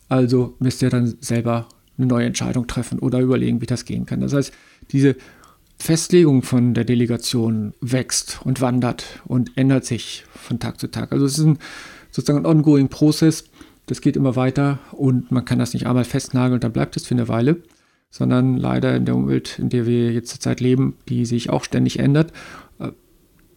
Also 0.09 0.55
müsst 0.59 0.83
ihr 0.83 0.91
dann 0.91 1.17
selber 1.21 1.69
eine 1.97 2.07
neue 2.07 2.27
Entscheidung 2.27 2.67
treffen 2.67 2.99
oder 2.99 3.21
überlegen, 3.21 3.61
wie 3.61 3.67
das 3.67 3.85
gehen 3.85 4.07
kann. 4.07 4.21
Das 4.21 4.33
heißt, 4.33 4.53
diese 4.91 5.17
Festlegung 5.79 6.43
von 6.43 6.75
der 6.75 6.85
Delegation 6.85 7.75
wächst 7.81 8.41
und 8.45 8.61
wandert 8.61 9.21
und 9.27 9.57
ändert 9.57 9.85
sich 9.85 10.25
von 10.35 10.59
Tag 10.59 10.81
zu 10.81 10.89
Tag. 10.91 11.13
Also 11.13 11.27
es 11.27 11.39
ist 11.39 11.45
ein, 11.45 11.59
sozusagen 12.11 12.45
ein 12.45 12.51
ongoing 12.51 12.89
Prozess. 12.89 13.45
Das 13.87 14.01
geht 14.01 14.17
immer 14.17 14.37
weiter 14.37 14.79
und 14.93 15.31
man 15.31 15.45
kann 15.45 15.59
das 15.59 15.75
nicht 15.75 15.87
einmal 15.87 16.05
festnageln 16.05 16.55
und 16.55 16.65
dann 16.65 16.73
bleibt 16.73 16.97
es 16.97 17.07
für 17.07 17.15
eine 17.15 17.29
Weile, 17.29 17.63
sondern 18.11 18.57
leider 18.57 18.97
in 18.97 19.05
der 19.05 19.15
Umwelt, 19.15 19.59
in 19.59 19.69
der 19.69 19.87
wir 19.87 20.13
jetzt 20.13 20.31
zurzeit 20.31 20.61
leben, 20.61 20.97
die 21.09 21.27
sich 21.27 21.51
auch 21.51 21.65
ständig 21.65 21.99
ändert, 21.99 22.33
äh, 22.79 22.93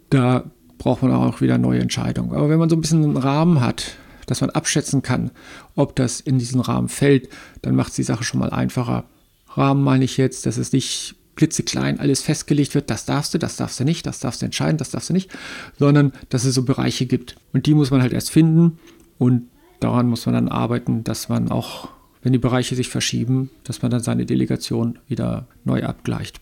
da 0.09 0.43
braucht 0.77 1.01
man 1.01 1.11
auch 1.11 1.41
wieder 1.41 1.57
neue 1.57 1.79
Entscheidungen. 1.79 2.33
Aber 2.33 2.49
wenn 2.49 2.59
man 2.59 2.69
so 2.69 2.75
ein 2.75 2.81
bisschen 2.81 3.03
einen 3.03 3.17
Rahmen 3.17 3.61
hat, 3.61 3.95
dass 4.25 4.41
man 4.41 4.49
abschätzen 4.49 5.01
kann, 5.01 5.31
ob 5.77 5.95
das 5.95 6.19
in 6.19 6.39
diesen 6.39 6.59
Rahmen 6.59 6.89
fällt, 6.89 7.29
dann 7.61 7.75
macht 7.75 7.89
es 7.89 7.95
die 7.95 8.03
Sache 8.03 8.23
schon 8.23 8.39
mal 8.39 8.49
einfacher. 8.49 9.05
Rahmen 9.47 9.83
meine 9.83 10.03
ich 10.03 10.17
jetzt, 10.17 10.45
dass 10.45 10.57
es 10.57 10.73
nicht 10.73 11.15
klitzeklein 11.35 11.99
alles 11.99 12.21
festgelegt 12.21 12.75
wird, 12.75 12.89
das 12.89 13.05
darfst 13.05 13.33
du, 13.33 13.37
das 13.37 13.55
darfst 13.55 13.79
du 13.79 13.83
nicht, 13.83 14.05
das 14.05 14.19
darfst 14.19 14.41
du 14.41 14.45
entscheiden, 14.45 14.77
das 14.77 14.89
darfst 14.89 15.09
du 15.09 15.13
nicht, 15.13 15.29
sondern 15.77 16.11
dass 16.29 16.43
es 16.43 16.55
so 16.55 16.63
Bereiche 16.63 17.05
gibt. 17.05 17.37
Und 17.53 17.67
die 17.67 17.75
muss 17.75 17.91
man 17.91 18.01
halt 18.01 18.11
erst 18.11 18.31
finden 18.31 18.79
und 19.19 19.47
daran 19.79 20.07
muss 20.07 20.25
man 20.25 20.33
dann 20.33 20.49
arbeiten, 20.49 21.03
dass 21.03 21.29
man 21.29 21.51
auch, 21.51 21.89
wenn 22.23 22.33
die 22.33 22.39
Bereiche 22.39 22.75
sich 22.75 22.89
verschieben, 22.89 23.51
dass 23.63 23.83
man 23.83 23.91
dann 23.91 24.01
seine 24.01 24.25
Delegation 24.25 24.97
wieder 25.07 25.47
neu 25.63 25.83
abgleicht. 25.83 26.41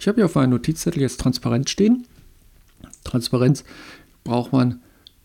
Ich 0.00 0.08
habe 0.08 0.16
hier 0.16 0.24
auf 0.24 0.34
meinem 0.34 0.50
Notizzettel 0.50 1.00
jetzt 1.00 1.20
Transparenz 1.20 1.70
stehen. 1.70 2.04
Transparenz 3.04 3.64
braucht 4.24 4.52
man 4.52 4.80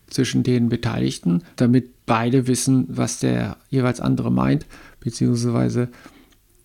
zwischen 0.10 0.44
den 0.44 0.70
Beteiligten, 0.70 1.44
damit 1.56 2.06
beide 2.06 2.48
wissen, 2.48 2.86
was 2.90 3.20
der 3.20 3.58
jeweils 3.70 4.00
andere 4.00 4.32
meint, 4.32 4.66
beziehungsweise 5.00 5.90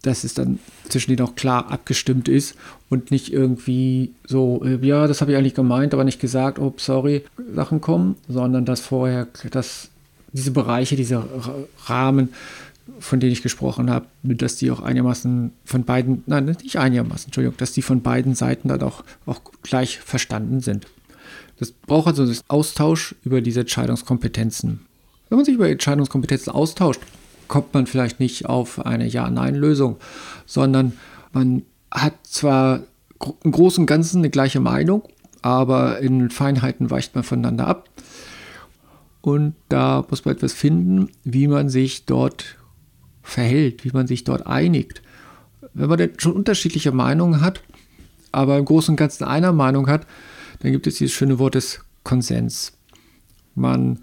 dass 0.04 0.24
es 0.24 0.34
dann 0.34 0.58
zwischen 0.88 1.16
denen 1.16 1.26
auch 1.26 1.34
klar 1.34 1.70
abgestimmt 1.70 2.28
ist 2.28 2.56
und 2.90 3.10
nicht 3.10 3.32
irgendwie 3.32 4.12
so, 4.26 4.62
äh, 4.64 4.78
ja, 4.86 5.06
das 5.06 5.20
habe 5.20 5.32
ich 5.32 5.38
eigentlich 5.38 5.54
gemeint, 5.54 5.94
aber 5.94 6.04
nicht 6.04 6.20
gesagt, 6.20 6.58
oh, 6.58 6.74
sorry, 6.76 7.24
Sachen 7.54 7.80
kommen, 7.80 8.16
sondern 8.28 8.64
dass 8.64 8.80
vorher, 8.80 9.28
dass 9.50 9.88
diese 10.32 10.50
Bereiche, 10.50 10.96
diese 10.96 11.24
Rahmen, 11.86 12.30
von 12.98 13.18
denen 13.18 13.32
ich 13.32 13.42
gesprochen 13.42 13.90
habe, 13.90 14.06
dass 14.22 14.56
die 14.56 14.70
auch 14.70 14.80
einigermaßen 14.80 15.52
von 15.64 15.84
beiden, 15.84 16.22
nein, 16.26 16.44
nicht 16.44 16.76
einigermaßen, 16.76 17.28
Entschuldigung, 17.28 17.56
dass 17.56 17.72
die 17.72 17.82
von 17.82 18.02
beiden 18.02 18.34
Seiten 18.34 18.68
dann 18.68 18.82
auch, 18.82 19.04
auch 19.26 19.40
gleich 19.62 20.00
verstanden 20.00 20.60
sind. 20.60 20.86
Das 21.58 21.72
braucht 21.72 22.08
also 22.08 22.22
einen 22.22 22.36
Austausch 22.48 23.14
über 23.24 23.40
diese 23.40 23.60
Entscheidungskompetenzen. 23.60 24.80
Wenn 25.28 25.38
man 25.38 25.44
sich 25.44 25.54
über 25.54 25.68
Entscheidungskompetenzen 25.68 26.52
austauscht, 26.52 27.00
kommt 27.48 27.74
man 27.74 27.86
vielleicht 27.86 28.20
nicht 28.20 28.46
auf 28.46 28.84
eine 28.84 29.06
Ja-Nein-Lösung, 29.06 29.96
sondern 30.46 30.92
man 31.32 31.62
hat 31.90 32.14
zwar 32.24 32.82
im 33.42 33.52
Großen 33.52 33.82
und 33.82 33.86
Ganzen 33.86 34.18
eine 34.18 34.30
gleiche 34.30 34.60
Meinung, 34.60 35.02
aber 35.42 36.00
in 36.00 36.30
Feinheiten 36.30 36.90
weicht 36.90 37.14
man 37.14 37.24
voneinander 37.24 37.66
ab. 37.66 37.88
Und 39.20 39.54
da 39.68 40.04
muss 40.10 40.24
man 40.24 40.34
etwas 40.34 40.52
finden, 40.52 41.10
wie 41.22 41.48
man 41.48 41.68
sich 41.68 42.04
dort 42.04 42.56
verhält, 43.22 43.84
wie 43.84 43.90
man 43.92 44.06
sich 44.06 44.24
dort 44.24 44.46
einigt. 44.46 45.02
Wenn 45.72 45.88
man 45.88 45.98
denn 45.98 46.12
schon 46.18 46.32
unterschiedliche 46.32 46.92
Meinungen 46.92 47.40
hat, 47.40 47.62
aber 48.32 48.58
im 48.58 48.64
Großen 48.64 48.92
und 48.92 48.96
Ganzen 48.96 49.24
einer 49.24 49.52
Meinung 49.52 49.86
hat, 49.86 50.06
dann 50.64 50.72
gibt 50.72 50.86
es 50.86 50.96
dieses 50.96 51.14
schöne 51.14 51.38
Wort 51.38 51.56
des 51.56 51.80
Konsens. 52.04 52.72
Man 53.54 53.98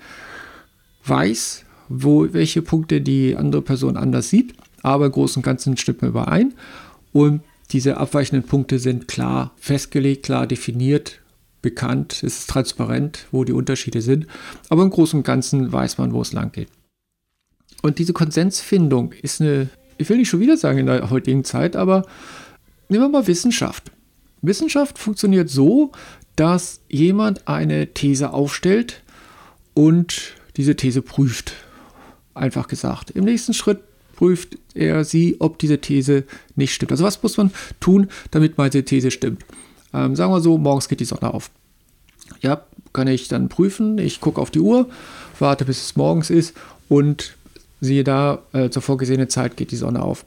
weiß, 1.05 1.65
wo, 1.89 2.31
welche 2.31 2.61
Punkte 2.61 3.01
die 3.01 3.35
andere 3.35 3.63
Person 3.63 3.97
anders 3.97 4.29
sieht, 4.29 4.53
aber 4.83 5.07
im 5.07 5.11
Großen 5.11 5.39
und 5.39 5.43
Ganzen 5.43 5.75
stimmt 5.75 6.03
man 6.03 6.11
überein. 6.11 6.53
Und 7.13 7.41
diese 7.71 7.97
abweichenden 7.97 8.47
Punkte 8.47 8.77
sind 8.77 9.07
klar 9.07 9.55
festgelegt, 9.57 10.23
klar 10.23 10.45
definiert, 10.45 11.19
bekannt, 11.63 12.21
es 12.21 12.37
ist 12.39 12.49
transparent, 12.51 13.25
wo 13.31 13.43
die 13.43 13.53
Unterschiede 13.53 14.03
sind, 14.03 14.27
aber 14.69 14.83
im 14.83 14.91
Großen 14.91 15.17
und 15.17 15.25
Ganzen 15.25 15.71
weiß 15.71 15.97
man, 15.97 16.13
wo 16.13 16.21
es 16.21 16.31
lang 16.31 16.51
geht. 16.51 16.69
Und 17.81 17.97
diese 17.97 18.13
Konsensfindung 18.13 19.13
ist 19.13 19.41
eine, 19.41 19.69
ich 19.97 20.07
will 20.09 20.17
nicht 20.17 20.29
schon 20.29 20.41
wieder 20.41 20.57
sagen 20.57 20.77
in 20.77 20.85
der 20.85 21.09
heutigen 21.09 21.43
Zeit, 21.43 21.75
aber 21.75 22.05
nehmen 22.87 23.05
wir 23.05 23.09
mal 23.09 23.25
Wissenschaft. 23.25 23.91
Wissenschaft 24.43 24.97
funktioniert 24.97 25.49
so, 25.49 25.91
dass 26.35 26.81
jemand 26.89 27.47
eine 27.47 27.93
These 27.93 28.33
aufstellt 28.33 29.01
und 29.73 30.33
diese 30.57 30.75
These 30.75 31.01
prüft. 31.01 31.53
Einfach 32.33 32.67
gesagt. 32.67 33.11
Im 33.11 33.25
nächsten 33.25 33.53
Schritt 33.53 33.79
prüft 34.15 34.57
er 34.73 35.03
sie, 35.03 35.37
ob 35.39 35.59
diese 35.59 35.79
These 35.79 36.23
nicht 36.55 36.73
stimmt. 36.73 36.91
Also 36.91 37.03
was 37.03 37.21
muss 37.23 37.37
man 37.37 37.51
tun, 37.79 38.09
damit 38.31 38.57
meine 38.57 38.83
These 38.83 39.11
stimmt? 39.11 39.43
Ähm, 39.93 40.15
sagen 40.15 40.31
wir 40.31 40.41
so, 40.41 40.57
morgens 40.57 40.87
geht 40.87 40.99
die 40.99 41.05
Sonne 41.05 41.33
auf. 41.33 41.51
Ja, 42.41 42.63
kann 42.93 43.07
ich 43.07 43.27
dann 43.27 43.49
prüfen. 43.49 43.97
Ich 43.97 44.21
gucke 44.21 44.41
auf 44.41 44.51
die 44.51 44.59
Uhr, 44.59 44.89
warte 45.39 45.65
bis 45.65 45.83
es 45.83 45.95
morgens 45.95 46.29
ist 46.29 46.55
und 46.87 47.35
siehe 47.81 48.03
da, 48.03 48.39
äh, 48.53 48.69
zur 48.69 48.81
vorgesehenen 48.81 49.29
Zeit 49.29 49.57
geht 49.57 49.71
die 49.71 49.75
Sonne 49.75 50.01
auf. 50.01 50.25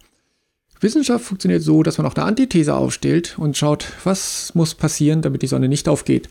Wissenschaft 0.80 1.24
funktioniert 1.24 1.62
so, 1.62 1.82
dass 1.82 1.98
man 1.98 2.06
auch 2.06 2.14
eine 2.14 2.26
Antithese 2.26 2.74
aufstellt 2.74 3.38
und 3.38 3.56
schaut, 3.56 3.86
was 4.04 4.54
muss 4.54 4.74
passieren, 4.74 5.22
damit 5.22 5.42
die 5.42 5.46
Sonne 5.46 5.68
nicht 5.68 5.88
aufgeht. 5.88 6.28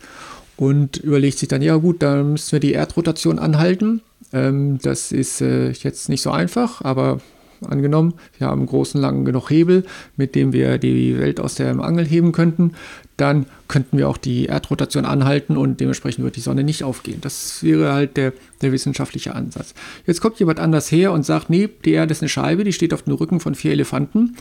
Und 0.55 0.97
überlegt 0.97 1.39
sich 1.39 1.49
dann, 1.49 1.61
ja 1.61 1.75
gut, 1.77 2.03
dann 2.03 2.33
müssen 2.33 2.51
wir 2.51 2.59
die 2.59 2.73
Erdrotation 2.73 3.39
anhalten. 3.39 4.01
Ähm, 4.31 4.77
das 4.81 5.11
ist 5.11 5.41
äh, 5.41 5.71
jetzt 5.71 6.09
nicht 6.09 6.21
so 6.21 6.31
einfach, 6.31 6.81
aber 6.81 7.19
angenommen, 7.65 8.13
wir 8.37 8.47
haben 8.47 8.61
einen 8.61 8.67
großen, 8.67 8.99
langen 8.99 9.25
genug 9.25 9.49
Hebel, 9.49 9.85
mit 10.17 10.35
dem 10.35 10.53
wir 10.53 10.77
die 10.77 11.17
Welt 11.17 11.39
aus 11.39 11.55
der 11.55 11.77
Angel 11.79 12.05
heben 12.05 12.31
könnten, 12.31 12.73
dann 13.17 13.45
könnten 13.67 13.97
wir 13.97 14.09
auch 14.09 14.17
die 14.17 14.45
Erdrotation 14.45 15.05
anhalten 15.05 15.57
und 15.57 15.79
dementsprechend 15.79 16.23
wird 16.23 16.35
die 16.35 16.41
Sonne 16.41 16.63
nicht 16.63 16.83
aufgehen. 16.83 17.19
Das 17.21 17.63
wäre 17.63 17.93
halt 17.93 18.17
der, 18.17 18.33
der 18.61 18.71
wissenschaftliche 18.71 19.35
Ansatz. 19.35 19.73
Jetzt 20.05 20.21
kommt 20.21 20.39
jemand 20.39 20.59
anders 20.59 20.91
her 20.91 21.11
und 21.11 21.25
sagt, 21.25 21.49
nee, 21.49 21.69
die 21.85 21.91
Erde 21.91 22.11
ist 22.11 22.21
eine 22.21 22.29
Scheibe, 22.29 22.63
die 22.63 22.73
steht 22.73 22.93
auf 22.93 23.03
dem 23.03 23.13
Rücken 23.13 23.39
von 23.39 23.55
vier 23.55 23.71
Elefanten 23.71 24.35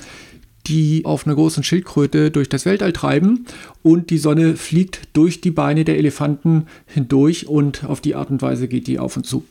die 0.66 1.04
auf 1.04 1.26
einer 1.26 1.34
großen 1.34 1.64
Schildkröte 1.64 2.30
durch 2.30 2.48
das 2.48 2.64
Weltall 2.66 2.92
treiben 2.92 3.46
und 3.82 4.10
die 4.10 4.18
Sonne 4.18 4.56
fliegt 4.56 5.08
durch 5.12 5.40
die 5.40 5.50
Beine 5.50 5.84
der 5.84 5.98
Elefanten 5.98 6.66
hindurch 6.86 7.48
und 7.48 7.84
auf 7.84 8.00
die 8.00 8.14
Art 8.14 8.30
und 8.30 8.42
Weise 8.42 8.68
geht 8.68 8.86
die 8.86 8.98
auf 8.98 9.16
und 9.16 9.26
zu. 9.26 9.44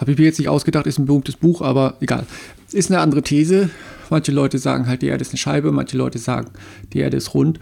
Habe 0.00 0.12
ich 0.12 0.18
mir 0.18 0.24
jetzt 0.24 0.38
nicht 0.38 0.48
ausgedacht, 0.48 0.86
ist 0.86 0.98
ein 0.98 1.04
berühmtes 1.04 1.36
Buch, 1.36 1.60
aber 1.60 1.98
egal. 2.00 2.24
Ist 2.72 2.90
eine 2.90 3.00
andere 3.00 3.22
These. 3.22 3.68
Manche 4.08 4.32
Leute 4.32 4.58
sagen 4.58 4.86
halt, 4.86 5.02
die 5.02 5.08
Erde 5.08 5.20
ist 5.20 5.30
eine 5.30 5.38
Scheibe, 5.38 5.72
manche 5.72 5.98
Leute 5.98 6.18
sagen, 6.18 6.50
die 6.94 7.00
Erde 7.00 7.18
ist 7.18 7.34
rund. 7.34 7.60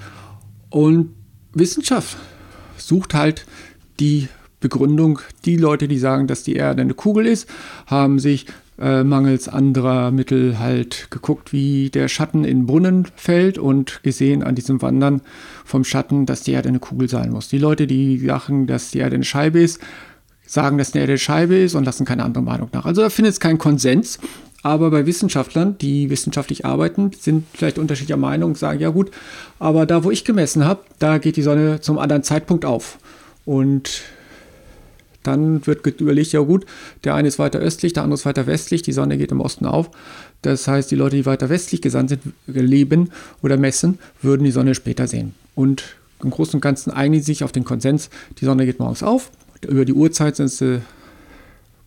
Und 0.70 1.10
Wissenschaft 1.52 2.16
sucht 2.76 3.14
halt 3.14 3.44
die 3.98 4.28
Begründung. 4.60 5.18
Die 5.44 5.56
Leute, 5.56 5.88
die 5.88 5.98
sagen, 5.98 6.28
dass 6.28 6.44
die 6.44 6.54
Erde 6.54 6.82
eine 6.82 6.94
Kugel 6.94 7.26
ist, 7.26 7.48
haben 7.86 8.20
sich 8.20 8.46
äh, 8.78 9.02
mangels 9.02 9.48
anderer 9.48 10.12
Mittel 10.12 10.60
halt 10.60 11.08
geguckt, 11.10 11.52
wie 11.52 11.90
der 11.90 12.06
Schatten 12.06 12.44
in 12.44 12.66
Brunnen 12.66 13.08
fällt 13.16 13.58
und 13.58 14.02
gesehen 14.04 14.44
an 14.44 14.54
diesem 14.54 14.80
Wandern 14.80 15.22
vom 15.64 15.82
Schatten, 15.82 16.26
dass 16.26 16.42
die 16.42 16.52
Erde 16.52 16.68
eine 16.68 16.78
Kugel 16.78 17.08
sein 17.08 17.30
muss. 17.30 17.48
Die 17.48 17.58
Leute, 17.58 17.88
die 17.88 18.18
sagen, 18.18 18.68
dass 18.68 18.92
die 18.92 18.98
Erde 18.98 19.16
eine 19.16 19.24
Scheibe 19.24 19.58
ist, 19.58 19.80
sagen, 20.48 20.78
dass 20.78 20.94
eine 20.94 21.02
Erde 21.02 21.18
Scheibe 21.18 21.56
ist 21.56 21.74
und 21.74 21.84
lassen 21.84 22.04
keine 22.04 22.24
andere 22.24 22.42
Meinung 22.42 22.70
nach. 22.72 22.84
Also 22.84 23.02
da 23.02 23.10
findet 23.10 23.34
es 23.34 23.40
keinen 23.40 23.58
Konsens. 23.58 24.18
Aber 24.62 24.90
bei 24.90 25.06
Wissenschaftlern, 25.06 25.78
die 25.78 26.10
wissenschaftlich 26.10 26.64
arbeiten, 26.66 27.12
sind 27.18 27.44
vielleicht 27.54 27.78
unterschiedlicher 27.78 28.16
Meinung, 28.16 28.56
sagen, 28.56 28.80
ja 28.80 28.88
gut, 28.88 29.12
aber 29.60 29.86
da, 29.86 30.02
wo 30.02 30.10
ich 30.10 30.24
gemessen 30.24 30.64
habe, 30.64 30.80
da 30.98 31.18
geht 31.18 31.36
die 31.36 31.42
Sonne 31.42 31.80
zum 31.80 31.96
anderen 31.96 32.24
Zeitpunkt 32.24 32.64
auf. 32.64 32.98
Und 33.44 34.02
dann 35.22 35.64
wird 35.64 36.00
überlegt, 36.00 36.32
ja 36.32 36.40
gut, 36.40 36.66
der 37.04 37.14
eine 37.14 37.28
ist 37.28 37.38
weiter 37.38 37.60
östlich, 37.60 37.92
der 37.92 38.02
andere 38.02 38.18
ist 38.18 38.26
weiter 38.26 38.48
westlich, 38.48 38.82
die 38.82 38.92
Sonne 38.92 39.16
geht 39.16 39.30
im 39.30 39.40
Osten 39.40 39.64
auf. 39.64 39.90
Das 40.42 40.66
heißt, 40.66 40.90
die 40.90 40.96
Leute, 40.96 41.16
die 41.16 41.26
weiter 41.26 41.48
westlich 41.50 41.80
gesandt 41.80 42.10
sind, 42.10 42.22
leben 42.46 43.10
oder 43.42 43.56
messen, 43.58 43.98
würden 44.22 44.42
die 44.42 44.50
Sonne 44.50 44.74
später 44.74 45.06
sehen. 45.06 45.34
Und 45.54 45.96
im 46.22 46.30
Großen 46.30 46.54
und 46.56 46.62
Ganzen 46.62 46.90
einigen 46.90 47.22
sich 47.22 47.44
auf 47.44 47.52
den 47.52 47.64
Konsens, 47.64 48.10
die 48.40 48.44
Sonne 48.44 48.66
geht 48.66 48.80
morgens 48.80 49.04
auf 49.04 49.30
über 49.66 49.84
die 49.84 49.92
Uhrzeit 49.92 50.36
sind 50.36 50.48
sie, 50.48 50.82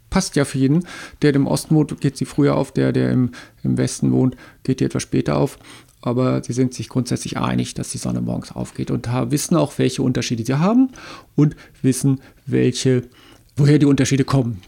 passt 0.10 0.36
ja 0.36 0.46
für 0.46 0.58
jeden. 0.58 0.86
Der, 1.22 1.34
im 1.34 1.48
Osten 1.48 1.76
wohnt, 1.76 2.00
geht 2.02 2.18
sie 2.18 2.26
früher 2.26 2.56
auf, 2.56 2.72
der, 2.72 2.92
der 2.92 3.12
im, 3.12 3.32
im 3.64 3.78
Westen 3.78 4.12
wohnt, 4.12 4.36
geht 4.64 4.80
die 4.80 4.86
etwas 4.86 5.04
später 5.04 5.38
auf. 5.38 5.58
Aber 6.02 6.44
sie 6.44 6.54
sind 6.54 6.74
sich 6.74 6.90
grundsätzlich 6.90 7.38
einig, 7.38 7.76
dass 7.76 7.92
die 7.92 8.00
Sonne 8.00 8.22
morgens 8.22 8.52
aufgeht 8.52 8.90
und 8.90 9.08
wissen 9.32 9.56
auch, 9.56 9.78
welche 9.78 10.02
Unterschiede 10.02 10.44
sie 10.44 10.58
haben 10.58 10.90
und 11.36 11.56
wissen, 11.84 12.22
welche, 12.48 13.04
woher 13.56 13.78
die 13.78 13.86
Unterschiede 13.86 14.24
kommen. 14.24 14.62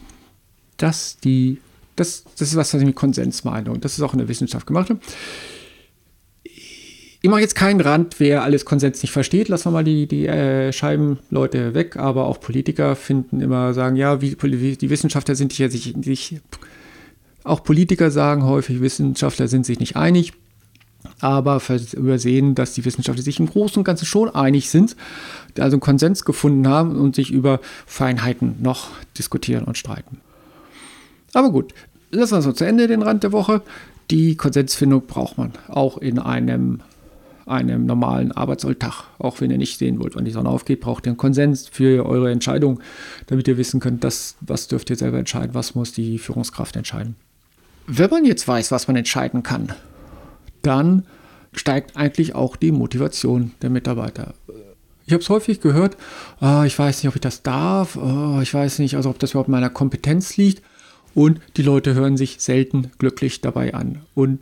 Das, 0.76 1.18
die, 1.18 1.58
das, 1.96 2.24
das 2.38 2.48
ist 2.48 2.56
was, 2.56 2.72
was 2.72 2.80
ich 2.80 2.86
mit 2.86 2.94
Konsens 2.94 3.42
meine 3.42 3.72
und 3.72 3.84
das 3.84 3.94
ist 3.94 4.02
auch 4.02 4.12
in 4.12 4.20
der 4.20 4.28
Wissenschaft 4.28 4.66
gemacht. 4.66 4.90
Habe. 4.90 5.00
Ich 7.24 7.30
mache 7.30 7.40
jetzt 7.40 7.54
keinen 7.54 7.80
Rand, 7.80 8.20
wer 8.20 8.42
alles 8.42 8.66
Konsens 8.66 9.00
nicht 9.00 9.10
versteht. 9.10 9.48
Lassen 9.48 9.64
wir 9.64 9.70
mal 9.70 9.82
die, 9.82 10.06
die 10.06 10.26
äh, 10.26 10.74
Scheibenleute 10.74 11.72
weg. 11.72 11.96
Aber 11.96 12.26
auch 12.26 12.38
Politiker 12.38 12.96
finden 12.96 13.40
immer, 13.40 13.72
sagen, 13.72 13.96
ja, 13.96 14.20
wie, 14.20 14.36
die 14.76 14.90
Wissenschaftler 14.90 15.34
sind 15.34 15.50
sich, 15.50 15.94
sich, 16.02 16.40
auch 17.42 17.64
Politiker 17.64 18.10
sagen 18.10 18.44
häufig, 18.44 18.82
Wissenschaftler 18.82 19.48
sind 19.48 19.64
sich 19.64 19.80
nicht 19.80 19.96
einig. 19.96 20.34
Aber 21.18 21.62
übersehen, 21.94 22.54
dass 22.54 22.74
die 22.74 22.84
Wissenschaftler 22.84 23.22
sich 23.22 23.40
im 23.40 23.48
Großen 23.48 23.78
und 23.78 23.84
Ganzen 23.84 24.04
schon 24.04 24.28
einig 24.28 24.68
sind, 24.68 24.94
also 25.58 25.76
einen 25.76 25.80
Konsens 25.80 26.26
gefunden 26.26 26.68
haben 26.68 26.94
und 26.94 27.14
sich 27.16 27.30
über 27.30 27.60
Feinheiten 27.86 28.56
noch 28.60 28.88
diskutieren 29.16 29.64
und 29.64 29.78
streiten. 29.78 30.20
Aber 31.32 31.50
gut, 31.50 31.72
lassen 32.10 32.34
wir 32.34 32.42
so 32.42 32.52
zu 32.52 32.66
Ende, 32.66 32.86
den 32.86 33.00
Rand 33.00 33.22
der 33.22 33.32
Woche. 33.32 33.62
Die 34.10 34.36
Konsensfindung 34.36 35.06
braucht 35.06 35.38
man 35.38 35.52
auch 35.68 35.96
in 35.96 36.18
einem 36.18 36.80
einem 37.46 37.86
normalen 37.86 38.32
Arbeitsalltag. 38.32 39.04
Auch 39.18 39.40
wenn 39.40 39.50
ihr 39.50 39.58
nicht 39.58 39.78
sehen 39.78 40.00
wollt, 40.00 40.16
wann 40.16 40.24
die 40.24 40.30
Sonne 40.30 40.48
aufgeht, 40.48 40.80
braucht 40.80 41.06
ihr 41.06 41.10
einen 41.10 41.16
Konsens 41.16 41.68
für 41.68 42.06
eure 42.06 42.30
Entscheidung, 42.30 42.80
damit 43.26 43.48
ihr 43.48 43.56
wissen 43.56 43.80
könnt, 43.80 44.04
dass, 44.04 44.36
was 44.40 44.68
dürft 44.68 44.90
ihr 44.90 44.96
selber 44.96 45.18
entscheiden, 45.18 45.54
was 45.54 45.74
muss 45.74 45.92
die 45.92 46.18
Führungskraft 46.18 46.76
entscheiden. 46.76 47.16
Wenn 47.86 48.10
man 48.10 48.24
jetzt 48.24 48.48
weiß, 48.48 48.70
was 48.70 48.88
man 48.88 48.96
entscheiden 48.96 49.42
kann, 49.42 49.72
dann 50.62 51.04
steigt 51.52 51.96
eigentlich 51.96 52.34
auch 52.34 52.56
die 52.56 52.72
Motivation 52.72 53.52
der 53.62 53.70
Mitarbeiter. 53.70 54.34
Ich 55.06 55.12
habe 55.12 55.22
es 55.22 55.28
häufig 55.28 55.60
gehört, 55.60 55.96
oh, 56.40 56.62
ich 56.64 56.78
weiß 56.78 57.02
nicht, 57.02 57.08
ob 57.08 57.14
ich 57.14 57.20
das 57.20 57.42
darf, 57.42 57.96
oh, 57.96 58.40
ich 58.42 58.52
weiß 58.52 58.78
nicht, 58.78 58.96
also 58.96 59.10
ob 59.10 59.18
das 59.18 59.32
überhaupt 59.32 59.50
meiner 59.50 59.70
Kompetenz 59.70 60.36
liegt. 60.36 60.62
Und 61.14 61.40
die 61.56 61.62
Leute 61.62 61.94
hören 61.94 62.16
sich 62.16 62.40
selten 62.40 62.90
glücklich 62.98 63.40
dabei 63.40 63.74
an. 63.74 64.00
Und 64.14 64.40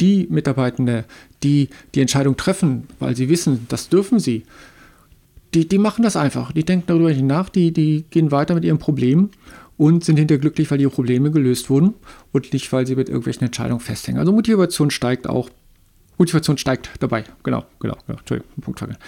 die 0.00 0.26
Mitarbeitende, 0.30 1.04
die 1.42 1.68
die 1.94 2.00
Entscheidung 2.00 2.36
treffen, 2.36 2.88
weil 2.98 3.16
sie 3.16 3.28
wissen, 3.28 3.66
das 3.68 3.88
dürfen 3.88 4.18
sie, 4.18 4.44
die, 5.54 5.66
die 5.68 5.78
machen 5.78 6.02
das 6.02 6.16
einfach. 6.16 6.52
Die 6.52 6.64
denken 6.64 6.86
darüber 6.86 7.08
nicht 7.08 7.22
nach, 7.22 7.48
die, 7.48 7.72
die 7.72 8.04
gehen 8.10 8.30
weiter 8.30 8.54
mit 8.54 8.64
ihren 8.64 8.78
Problemen 8.78 9.30
und 9.76 10.04
sind 10.04 10.16
hinterher 10.16 10.40
glücklich, 10.40 10.70
weil 10.70 10.80
ihre 10.80 10.90
Probleme 10.90 11.30
gelöst 11.30 11.70
wurden 11.70 11.94
und 12.32 12.52
nicht, 12.52 12.72
weil 12.72 12.86
sie 12.86 12.96
mit 12.96 13.08
irgendwelchen 13.08 13.44
Entscheidungen 13.44 13.80
festhängen. 13.80 14.20
Also 14.20 14.32
Motivation 14.32 14.90
steigt 14.90 15.28
auch. 15.28 15.50
Motivation 16.18 16.58
steigt 16.58 16.90
dabei. 17.00 17.24
Genau, 17.42 17.64
genau, 17.80 17.96
genau. 18.06 18.18
Entschuldigung, 18.18 18.50
Punkt 18.60 18.78
vergessen. 18.78 19.00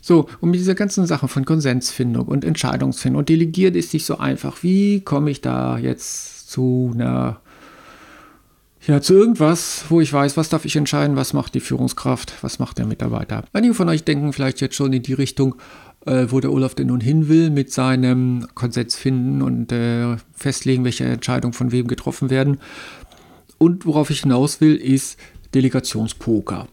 So, 0.00 0.28
und 0.40 0.50
mit 0.50 0.60
dieser 0.60 0.76
ganzen 0.76 1.04
Sache 1.06 1.26
von 1.26 1.44
Konsensfindung 1.44 2.28
und 2.28 2.44
Entscheidungsfindung 2.44 3.18
und 3.18 3.28
Delegieren 3.28 3.74
ist 3.74 3.92
nicht 3.92 4.06
so 4.06 4.18
einfach. 4.18 4.62
Wie 4.62 5.00
komme 5.00 5.30
ich 5.32 5.40
da 5.40 5.76
jetzt 5.78 6.48
zu 6.48 6.92
einer, 6.94 7.40
ja, 8.86 9.00
zu 9.00 9.14
irgendwas, 9.14 9.84
wo 9.88 10.00
ich 10.00 10.12
weiß, 10.12 10.36
was 10.36 10.48
darf 10.48 10.64
ich 10.64 10.76
entscheiden, 10.76 11.16
was 11.16 11.32
macht 11.32 11.54
die 11.54 11.60
Führungskraft, 11.60 12.34
was 12.42 12.58
macht 12.58 12.78
der 12.78 12.86
Mitarbeiter. 12.86 13.44
Einige 13.52 13.74
von 13.74 13.88
euch 13.88 14.04
denken 14.04 14.32
vielleicht 14.32 14.60
jetzt 14.60 14.76
schon 14.76 14.92
in 14.92 15.02
die 15.02 15.12
Richtung, 15.12 15.56
äh, 16.04 16.26
wo 16.28 16.38
der 16.38 16.52
Olaf 16.52 16.74
denn 16.76 16.86
nun 16.86 17.00
hin 17.00 17.28
will 17.28 17.50
mit 17.50 17.72
seinem 17.72 18.46
Konsens 18.54 18.94
finden 18.94 19.42
und 19.42 19.72
äh, 19.72 20.16
festlegen, 20.32 20.84
welche 20.84 21.04
Entscheidungen 21.04 21.52
von 21.52 21.72
wem 21.72 21.88
getroffen 21.88 22.30
werden. 22.30 22.58
Und 23.58 23.86
worauf 23.86 24.10
ich 24.10 24.20
hinaus 24.20 24.60
will, 24.60 24.76
ist 24.76 25.18
Delegationspoker. 25.54 26.68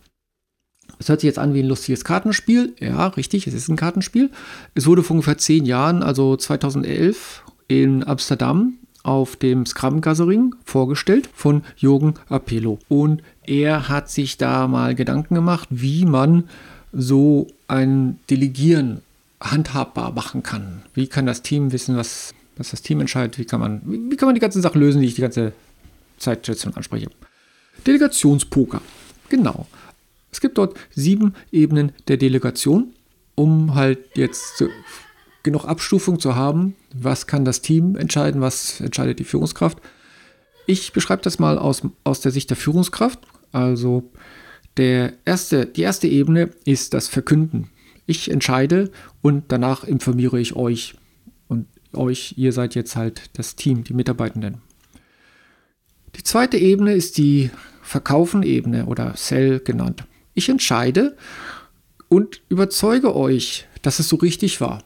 Es 0.99 1.09
hört 1.09 1.21
sich 1.21 1.27
jetzt 1.27 1.39
an 1.39 1.55
wie 1.55 1.61
ein 1.61 1.67
lustiges 1.67 2.05
Kartenspiel. 2.05 2.75
Ja, 2.79 3.07
richtig, 3.07 3.47
es 3.47 3.55
ist 3.55 3.69
ein 3.69 3.75
Kartenspiel. 3.75 4.29
Es 4.75 4.85
wurde 4.85 5.01
vor 5.01 5.15
ungefähr 5.15 5.39
zehn 5.39 5.65
Jahren, 5.65 6.03
also 6.03 6.37
2011, 6.37 7.43
in 7.67 8.05
Amsterdam 8.05 8.77
auf 9.03 9.35
dem 9.35 9.65
Scrum 9.65 10.01
Gathering 10.01 10.55
vorgestellt 10.65 11.29
von 11.33 11.63
Jürgen 11.75 12.15
Apello. 12.29 12.79
Und 12.87 13.21
er 13.45 13.89
hat 13.89 14.09
sich 14.09 14.37
da 14.37 14.67
mal 14.67 14.95
Gedanken 14.95 15.35
gemacht, 15.35 15.67
wie 15.69 16.05
man 16.05 16.45
so 16.93 17.47
ein 17.67 18.19
Delegieren 18.29 19.01
handhabbar 19.41 20.13
machen 20.13 20.41
kann. 20.41 20.83
Wie 20.93 21.07
kann 21.07 21.25
das 21.25 21.41
Team 21.41 21.73
wissen, 21.73 21.97
was, 21.97 22.33
was 22.55 22.71
das 22.71 22.81
Team 22.81 23.01
entscheidet? 23.01 23.37
Wie 23.37 23.45
kann, 23.45 23.59
man, 23.59 23.81
wie, 23.85 24.15
kann 24.15 24.27
man 24.27 24.35
die 24.35 24.41
ganzen 24.41 24.61
Sachen 24.61 24.79
lösen, 24.79 25.01
die 25.01 25.07
ich 25.07 25.15
die 25.15 25.21
ganze 25.21 25.51
Zeit 26.17 26.45
schon 26.45 26.73
anspreche? 26.73 27.09
Delegationspoker. 27.85 28.81
Genau. 29.27 29.67
Es 30.31 30.39
gibt 30.39 30.57
dort 30.57 30.77
sieben 30.95 31.35
Ebenen 31.51 31.91
der 32.07 32.17
Delegation, 32.17 32.93
um 33.35 33.75
halt 33.75 33.99
jetzt 34.15 34.57
so 34.57 34.67
genug 35.43 35.65
Abstufung 35.65 36.19
zu 36.19 36.35
haben, 36.35 36.75
was 36.95 37.27
kann 37.27 37.45
das 37.45 37.61
Team 37.61 37.95
entscheiden, 37.95 38.41
was 38.41 38.79
entscheidet 38.79 39.19
die 39.19 39.25
Führungskraft. 39.25 39.79
Ich 40.65 40.93
beschreibe 40.93 41.21
das 41.21 41.39
mal 41.39 41.57
aus, 41.57 41.81
aus 42.05 42.21
der 42.21 42.31
Sicht 42.31 42.49
der 42.49 42.57
Führungskraft. 42.57 43.19
Also 43.51 44.09
der 44.77 45.13
erste, 45.25 45.65
die 45.65 45.81
erste 45.81 46.07
Ebene 46.07 46.49
ist 46.65 46.93
das 46.93 47.09
Verkünden. 47.09 47.69
Ich 48.05 48.31
entscheide 48.31 48.91
und 49.21 49.45
danach 49.49 49.83
informiere 49.83 50.39
ich 50.39 50.55
euch. 50.55 50.95
Und 51.47 51.67
euch, 51.93 52.35
ihr 52.37 52.53
seid 52.53 52.75
jetzt 52.75 52.95
halt 52.95 53.29
das 53.33 53.55
Team, 53.55 53.83
die 53.83 53.93
Mitarbeitenden. 53.93 54.61
Die 56.15 56.23
zweite 56.23 56.57
Ebene 56.57 56.93
ist 56.93 57.17
die 57.17 57.49
Verkaufen-Ebene 57.81 58.85
oder 58.85 59.13
Sell 59.17 59.59
genannt. 59.59 60.05
Ich 60.33 60.49
entscheide 60.49 61.17
und 62.07 62.41
überzeuge 62.49 63.15
euch, 63.15 63.67
dass 63.81 63.99
es 63.99 64.07
so 64.07 64.15
richtig 64.15 64.61
war. 64.61 64.83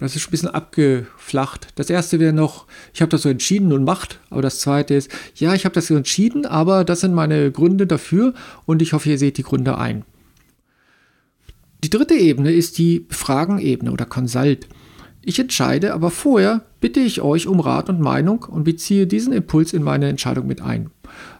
Das 0.00 0.16
ist 0.16 0.22
schon 0.22 0.30
ein 0.30 0.32
bisschen 0.32 0.48
abgeflacht. 0.48 1.68
Das 1.76 1.90
erste 1.90 2.18
wäre 2.18 2.32
noch, 2.32 2.66
ich 2.94 3.02
habe 3.02 3.10
das 3.10 3.22
so 3.22 3.28
entschieden 3.28 3.72
und 3.72 3.84
macht. 3.84 4.18
Aber 4.30 4.42
das 4.42 4.58
zweite 4.58 4.94
ist, 4.94 5.10
ja, 5.34 5.54
ich 5.54 5.66
habe 5.66 5.74
das 5.74 5.86
so 5.86 5.94
entschieden, 5.94 6.46
aber 6.46 6.84
das 6.84 7.00
sind 7.00 7.14
meine 7.14 7.52
Gründe 7.52 7.86
dafür 7.86 8.32
und 8.64 8.80
ich 8.80 8.94
hoffe, 8.94 9.10
ihr 9.10 9.18
seht 9.18 9.36
die 9.36 9.42
Gründe 9.42 9.76
ein. 9.76 10.04
Die 11.84 11.90
dritte 11.90 12.14
Ebene 12.14 12.50
ist 12.52 12.78
die 12.78 13.06
Fragenebene 13.10 13.92
oder 13.92 14.06
Consult. 14.06 14.68
Ich 15.22 15.38
entscheide, 15.38 15.92
aber 15.92 16.10
vorher 16.10 16.64
bitte 16.80 17.00
ich 17.00 17.20
euch 17.20 17.46
um 17.46 17.60
Rat 17.60 17.90
und 17.90 18.00
Meinung 18.00 18.44
und 18.44 18.64
beziehe 18.64 19.06
diesen 19.06 19.34
Impuls 19.34 19.74
in 19.74 19.82
meine 19.82 20.08
Entscheidung 20.08 20.46
mit 20.46 20.62
ein. 20.62 20.90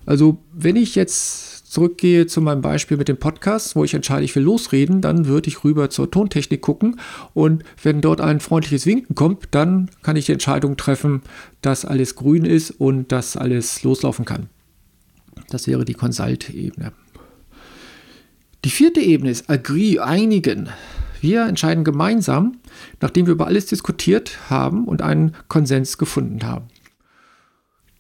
Also, 0.05 0.39
wenn 0.53 0.77
ich 0.77 0.95
jetzt 0.95 1.60
zurückgehe 1.71 2.27
zu 2.27 2.41
meinem 2.41 2.63
Beispiel 2.63 2.97
mit 2.97 3.07
dem 3.07 3.17
Podcast, 3.17 3.77
wo 3.77 3.85
ich 3.85 3.95
entscheide, 3.95 4.25
ich 4.25 4.35
will 4.35 4.43
losreden, 4.43 5.01
dann 5.01 5.27
würde 5.27 5.49
ich 5.49 5.63
rüber 5.63 5.89
zur 5.89 6.11
Tontechnik 6.11 6.61
gucken 6.61 6.99
und 7.33 7.63
wenn 7.83 8.01
dort 8.01 8.21
ein 8.21 8.41
freundliches 8.41 8.87
Winken 8.87 9.15
kommt, 9.15 9.49
dann 9.53 9.89
kann 10.03 10.17
ich 10.17 10.27
die 10.27 10.33
Entscheidung 10.33 10.77
treffen, 10.77 11.23
dass 11.63 11.85
alles 11.85 12.17
grün 12.17 12.45
ist 12.45 12.73
und 12.73 13.13
dass 13.13 13.37
alles 13.37 13.85
loslaufen 13.85 14.25
kann. 14.25 14.49
Das 15.49 15.69
wäre 15.69 15.85
die 15.85 15.95
Consult-Ebene. 15.95 16.93
Die 18.65 18.71
vierte 18.71 19.01
Ebene 19.01 19.31
ist 19.31 19.49
Agree, 19.49 20.01
einigen. 20.01 20.69
Wir 21.21 21.47
entscheiden 21.47 21.85
gemeinsam, 21.85 22.57
nachdem 23.01 23.27
wir 23.27 23.35
über 23.35 23.47
alles 23.47 23.67
diskutiert 23.67 24.51
haben 24.51 24.87
und 24.87 25.03
einen 25.03 25.37
Konsens 25.47 25.99
gefunden 25.99 26.43
haben. 26.43 26.67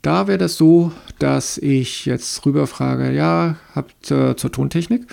Da 0.02 0.26
wäre 0.26 0.38
das 0.38 0.56
so, 0.56 0.92
dass 1.18 1.58
ich 1.58 2.06
jetzt 2.06 2.44
rüberfrage, 2.46 3.12
ja, 3.12 3.56
habt 3.74 4.10
äh, 4.10 4.34
zur 4.34 4.50
Tontechnik, 4.50 5.06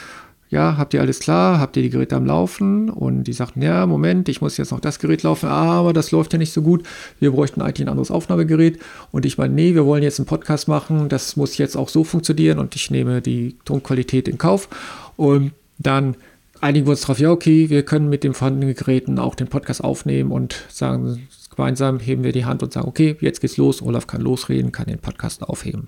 ja, 0.49 0.77
habt 0.77 0.93
ihr 0.93 1.01
alles 1.01 1.19
klar, 1.19 1.59
habt 1.59 1.75
ihr 1.75 1.83
die 1.83 1.89
Geräte 1.89 2.15
am 2.15 2.25
Laufen? 2.25 2.89
Und 2.89 3.25
die 3.25 3.33
sagten, 3.33 3.61
ja, 3.61 3.85
Moment, 3.85 4.29
ich 4.29 4.39
muss 4.39 4.55
jetzt 4.55 4.71
noch 4.71 4.79
das 4.79 4.99
Gerät 4.99 5.23
laufen, 5.23 5.49
aber 5.49 5.91
das 5.91 6.11
läuft 6.11 6.31
ja 6.31 6.39
nicht 6.39 6.53
so 6.53 6.61
gut. 6.61 6.87
Wir 7.19 7.31
bräuchten 7.31 7.61
eigentlich 7.61 7.85
ein 7.85 7.89
anderes 7.89 8.11
Aufnahmegerät. 8.11 8.79
Und 9.11 9.25
ich 9.25 9.37
meine, 9.37 9.53
nee, 9.53 9.75
wir 9.75 9.85
wollen 9.85 10.03
jetzt 10.03 10.19
einen 10.19 10.25
Podcast 10.25 10.69
machen, 10.69 11.09
das 11.09 11.35
muss 11.35 11.57
jetzt 11.57 11.75
auch 11.75 11.89
so 11.89 12.05
funktionieren 12.05 12.59
und 12.59 12.75
ich 12.77 12.89
nehme 12.89 13.21
die 13.21 13.57
Tonqualität 13.65 14.29
in 14.29 14.37
Kauf. 14.37 14.69
Und 15.17 15.51
dann 15.79 16.15
einigen 16.61 16.87
wir 16.87 16.91
uns 16.91 17.01
darauf, 17.01 17.19
ja, 17.19 17.29
okay, 17.29 17.69
wir 17.69 17.83
können 17.83 18.09
mit 18.09 18.23
den 18.23 18.33
vorhandenen 18.33 18.73
Geräten 18.73 19.19
auch 19.19 19.35
den 19.35 19.47
Podcast 19.47 19.83
aufnehmen 19.83 20.31
und 20.31 20.63
sagen, 20.69 21.27
Gemeinsam 21.57 21.99
heben 21.99 22.23
wir 22.23 22.33
die 22.33 22.45
Hand 22.45 22.61
und 22.61 22.71
sagen, 22.71 22.87
okay, 22.87 23.17
jetzt 23.19 23.41
geht's 23.41 23.57
los. 23.57 23.81
Olaf 23.81 24.05
kann 24.05 24.21
losreden, 24.21 24.71
kann 24.71 24.85
den 24.85 24.99
Podcast 24.99 25.41
aufheben. 25.41 25.87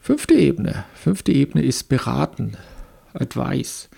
Fünfte 0.00 0.34
Ebene. 0.34 0.84
Fünfte 0.92 1.30
Ebene 1.30 1.64
ist 1.64 1.88
beraten. 1.88 2.56
Advice. 3.14 3.88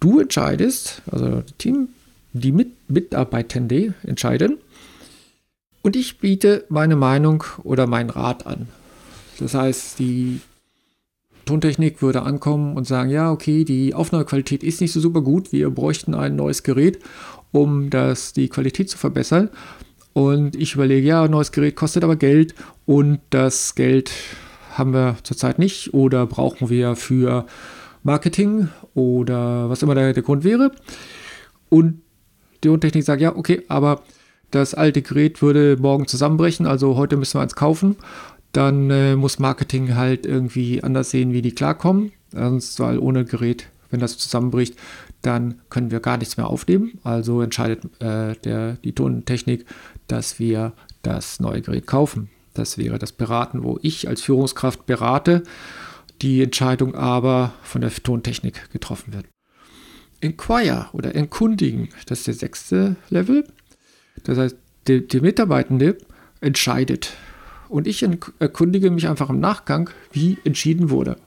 Du 0.00 0.20
entscheidest, 0.20 1.02
also 1.10 1.42
Team, 1.58 1.90
die 2.32 2.50
Mit 2.50 2.88
Mitarbeitende 2.88 3.92
entscheiden. 4.04 4.56
Und 5.82 5.94
ich 5.94 6.18
biete 6.18 6.64
meine 6.70 6.96
Meinung 6.96 7.44
oder 7.64 7.86
meinen 7.86 8.08
Rat 8.08 8.46
an. 8.46 8.68
Das 9.38 9.52
heißt, 9.52 9.98
die 9.98 10.40
Tontechnik 11.44 12.00
würde 12.00 12.22
ankommen 12.22 12.74
und 12.74 12.86
sagen, 12.86 13.10
ja, 13.10 13.30
okay, 13.30 13.64
die 13.64 13.92
Aufnahmequalität 13.92 14.62
ist 14.62 14.80
nicht 14.80 14.92
so 14.92 15.00
super 15.00 15.20
gut, 15.20 15.52
wir 15.52 15.68
bräuchten 15.70 16.14
ein 16.14 16.36
neues 16.36 16.62
Gerät 16.62 17.00
um 17.52 17.90
das, 17.90 18.32
die 18.32 18.48
Qualität 18.48 18.90
zu 18.90 18.98
verbessern. 18.98 19.50
Und 20.12 20.56
ich 20.56 20.74
überlege, 20.74 21.06
ja, 21.06 21.24
ein 21.24 21.30
neues 21.30 21.52
Gerät 21.52 21.76
kostet 21.76 22.04
aber 22.04 22.16
Geld 22.16 22.54
und 22.86 23.20
das 23.30 23.74
Geld 23.74 24.10
haben 24.72 24.92
wir 24.92 25.16
zurzeit 25.22 25.58
nicht 25.58 25.94
oder 25.94 26.26
brauchen 26.26 26.70
wir 26.70 26.96
für 26.96 27.46
Marketing 28.02 28.68
oder 28.94 29.68
was 29.68 29.82
immer 29.82 29.94
der, 29.94 30.12
der 30.12 30.22
Grund 30.22 30.44
wäre. 30.44 30.72
Und 31.68 32.00
die 32.64 32.68
Tontechnik 32.68 33.04
sagt, 33.04 33.20
ja, 33.20 33.36
okay, 33.36 33.62
aber 33.68 34.02
das 34.50 34.74
alte 34.74 35.02
Gerät 35.02 35.42
würde 35.42 35.76
morgen 35.78 36.06
zusammenbrechen, 36.06 36.66
also 36.66 36.96
heute 36.96 37.16
müssen 37.16 37.38
wir 37.38 37.42
eins 37.42 37.54
kaufen. 37.54 37.96
Dann 38.52 38.90
äh, 38.90 39.14
muss 39.14 39.38
Marketing 39.38 39.94
halt 39.94 40.24
irgendwie 40.24 40.82
anders 40.82 41.10
sehen, 41.10 41.32
wie 41.32 41.42
die 41.42 41.54
klarkommen. 41.54 42.12
Sonst, 42.32 42.80
weil 42.80 42.98
ohne 42.98 43.24
Gerät, 43.24 43.68
wenn 43.90 44.00
das 44.00 44.16
zusammenbricht, 44.16 44.74
dann 45.22 45.60
können 45.68 45.90
wir 45.90 46.00
gar 46.00 46.16
nichts 46.16 46.36
mehr 46.36 46.48
aufnehmen. 46.48 46.98
Also 47.04 47.42
entscheidet 47.42 47.84
äh, 48.00 48.34
der, 48.44 48.74
die 48.84 48.92
Tontechnik, 48.92 49.66
dass 50.06 50.38
wir 50.38 50.72
das 51.02 51.40
neue 51.40 51.62
Gerät 51.62 51.86
kaufen. 51.86 52.30
Das 52.54 52.78
wäre 52.78 52.98
das 52.98 53.12
Beraten, 53.12 53.62
wo 53.62 53.78
ich 53.82 54.08
als 54.08 54.22
Führungskraft 54.22 54.86
berate, 54.86 55.42
die 56.22 56.42
Entscheidung 56.42 56.94
aber 56.94 57.52
von 57.62 57.80
der 57.80 57.90
Tontechnik 57.90 58.70
getroffen 58.72 59.12
wird. 59.12 59.26
Inquire 60.20 60.86
oder 60.92 61.14
Enkundigen, 61.14 61.90
das 62.06 62.20
ist 62.20 62.26
der 62.26 62.34
sechste 62.34 62.96
Level. 63.08 63.44
Das 64.24 64.38
heißt, 64.38 64.56
der, 64.88 65.00
der 65.00 65.22
Mitarbeitende 65.22 65.96
entscheidet. 66.40 67.12
Und 67.68 67.86
ich 67.86 68.04
erkundige 68.38 68.90
mich 68.90 69.08
einfach 69.08 69.30
im 69.30 69.40
Nachgang, 69.40 69.90
wie 70.10 70.38
entschieden 70.44 70.90
wurde. 70.90 71.18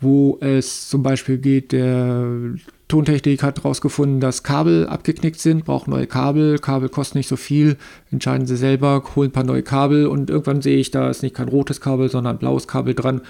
Wo 0.00 0.38
es 0.40 0.88
zum 0.88 1.02
Beispiel 1.02 1.38
geht, 1.38 1.72
der 1.72 2.54
Tontechnik 2.90 3.42
hat 3.42 3.58
herausgefunden, 3.58 4.20
dass 4.20 4.42
Kabel 4.42 4.86
abgeknickt 4.86 5.40
sind, 5.40 5.64
braucht 5.64 5.88
neue 5.88 6.06
Kabel. 6.06 6.58
Kabel 6.58 6.88
kosten 6.88 7.18
nicht 7.18 7.28
so 7.28 7.36
viel. 7.36 7.76
Entscheiden 8.10 8.46
Sie 8.46 8.56
selber, 8.56 9.02
holen 9.16 9.30
ein 9.30 9.32
paar 9.32 9.44
neue 9.44 9.62
Kabel 9.62 10.06
und 10.06 10.28
irgendwann 10.28 10.60
sehe 10.60 10.76
ich, 10.76 10.90
da 10.90 11.08
ist 11.08 11.22
nicht 11.22 11.34
kein 11.34 11.48
rotes 11.48 11.80
Kabel, 11.80 12.10
sondern 12.10 12.36
ein 12.36 12.38
blaues 12.38 12.68
Kabel 12.68 12.94
dran. 12.94 13.22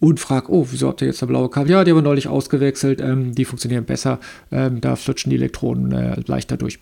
und 0.00 0.20
frage, 0.20 0.50
oh, 0.52 0.66
wieso 0.70 0.88
habt 0.88 1.02
ihr 1.02 1.08
jetzt 1.08 1.22
eine 1.22 1.28
blaue 1.28 1.50
Kabel? 1.50 1.70
Ja, 1.70 1.84
die 1.84 1.90
haben 1.90 1.98
wir 1.98 2.02
neulich 2.02 2.28
ausgewechselt, 2.28 3.00
ähm, 3.00 3.34
die 3.34 3.44
funktionieren 3.44 3.84
besser, 3.84 4.20
ähm, 4.52 4.80
da 4.80 4.96
flutschen 4.96 5.30
die 5.30 5.36
Elektronen 5.36 5.92
äh, 5.92 6.20
leichter 6.26 6.56
durch. 6.56 6.78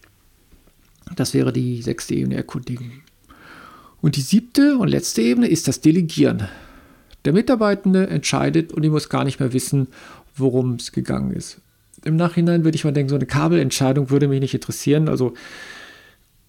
Das 1.15 1.33
wäre 1.33 1.53
die 1.53 1.83
sechste 1.83 2.15
Ebene 2.15 2.37
erkundigen. 2.37 3.03
Und 4.01 4.17
die 4.17 4.21
siebte 4.21 4.77
und 4.77 4.89
letzte 4.89 5.23
Ebene 5.23 5.49
ist 5.49 5.67
das 5.67 5.81
Delegieren. 5.81 6.49
Der 7.25 7.33
Mitarbeitende 7.33 8.07
entscheidet 8.07 8.73
und 8.73 8.83
ich 8.85 8.91
muss 8.91 9.09
gar 9.09 9.25
nicht 9.25 9.41
mehr 9.41 9.53
wissen, 9.53 9.89
worum 10.37 10.75
es 10.75 10.93
gegangen 10.93 11.33
ist. 11.33 11.61
Im 12.07 12.17
Nachhinein 12.17 12.65
würde 12.65 12.77
ich 12.77 12.85
mal 12.85 12.93
denken, 12.93 13.11
so 13.11 13.17
eine 13.17 13.27
Kabelentscheidung 13.27 14.11
würde 14.11 14.29
mich 14.29 14.41
nicht 14.41 14.55
interessieren. 14.55 15.09
Also 15.09 15.35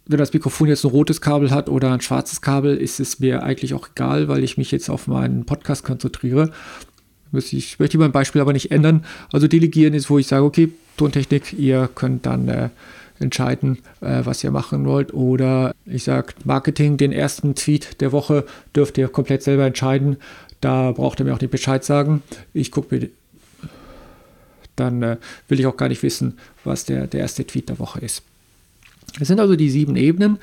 wenn 0.06 0.20
das 0.20 0.34
Mikrofon 0.34 0.67
jetzt 0.67 0.86
ein 0.86 0.91
rotes 0.91 1.20
Kabel 1.20 1.52
hat 1.52 1.67
oder 1.67 1.91
ein 1.91 2.02
schwarzes 2.02 2.41
Kabel, 2.41 2.78
ist 2.78 3.00
es 3.00 3.20
mir 3.20 3.43
eigentlich 3.43 3.74
auch 3.74 3.89
egal, 3.89 4.28
weil 4.28 4.43
ich 4.43 4.58
mich 4.58 4.72
jetzt 4.72 4.89
auf 4.89 5.08
meinen 5.08 5.46
Podcast 5.46 5.84
konzentriere. 5.84 6.52
Ich 7.34 7.80
möchte 7.80 7.98
mein 7.98 8.12
Beispiel 8.13 8.41
aber 8.41 8.54
nicht 8.54 8.72
ändern. 8.72 9.04
Also 9.34 9.48
delegieren 9.48 9.93
ist, 9.93 10.10
wo 10.10 10.17
ich 10.17 10.28
sage, 10.28 10.46
okay, 10.46 10.72
Tontechnik, 10.96 11.54
ihr 11.54 11.89
könnt 11.93 12.26
dann 12.26 12.48
äh, 12.48 12.70
entscheiden, 13.20 13.80
äh, 14.02 14.22
was 14.24 14.43
ihr 14.43 14.52
machen 14.52 14.86
wollt. 14.86 15.13
Oder 15.13 15.74
ich 15.86 16.04
sage, 16.04 16.34
Marketing, 16.46 16.98
den 16.98 17.12
ersten 17.12 17.56
Tweet 17.56 18.00
der 18.00 18.12
Woche 18.12 18.46
dürft 18.76 18.98
ihr 18.98 19.10
komplett 19.10 19.43
selber 19.43 19.65
entscheiden. 19.65 20.17
Da 20.62 20.91
braucht 20.91 21.20
ihr 21.20 21.26
mir 21.26 21.34
auch 21.34 21.41
nicht 21.41 21.52
Bescheid 21.52 21.84
sagen. 21.84 22.24
Ich 22.54 22.72
gucke 22.72 22.96
mir, 22.96 23.10
dann 24.77 25.03
äh, 25.03 25.17
will 25.47 25.59
ich 25.59 25.67
auch 25.67 25.77
gar 25.77 25.89
nicht 25.89 26.03
wissen, 26.03 26.37
was 26.63 26.85
der, 26.85 27.07
der 27.07 27.21
erste 27.21 27.45
Tweet 27.45 27.69
der 27.69 27.79
Woche 27.79 27.99
ist. 27.99 28.23
Das 29.19 29.27
sind 29.27 29.39
also 29.39 29.55
die 29.55 29.69
sieben 29.69 29.95
Ebenen 29.95 30.37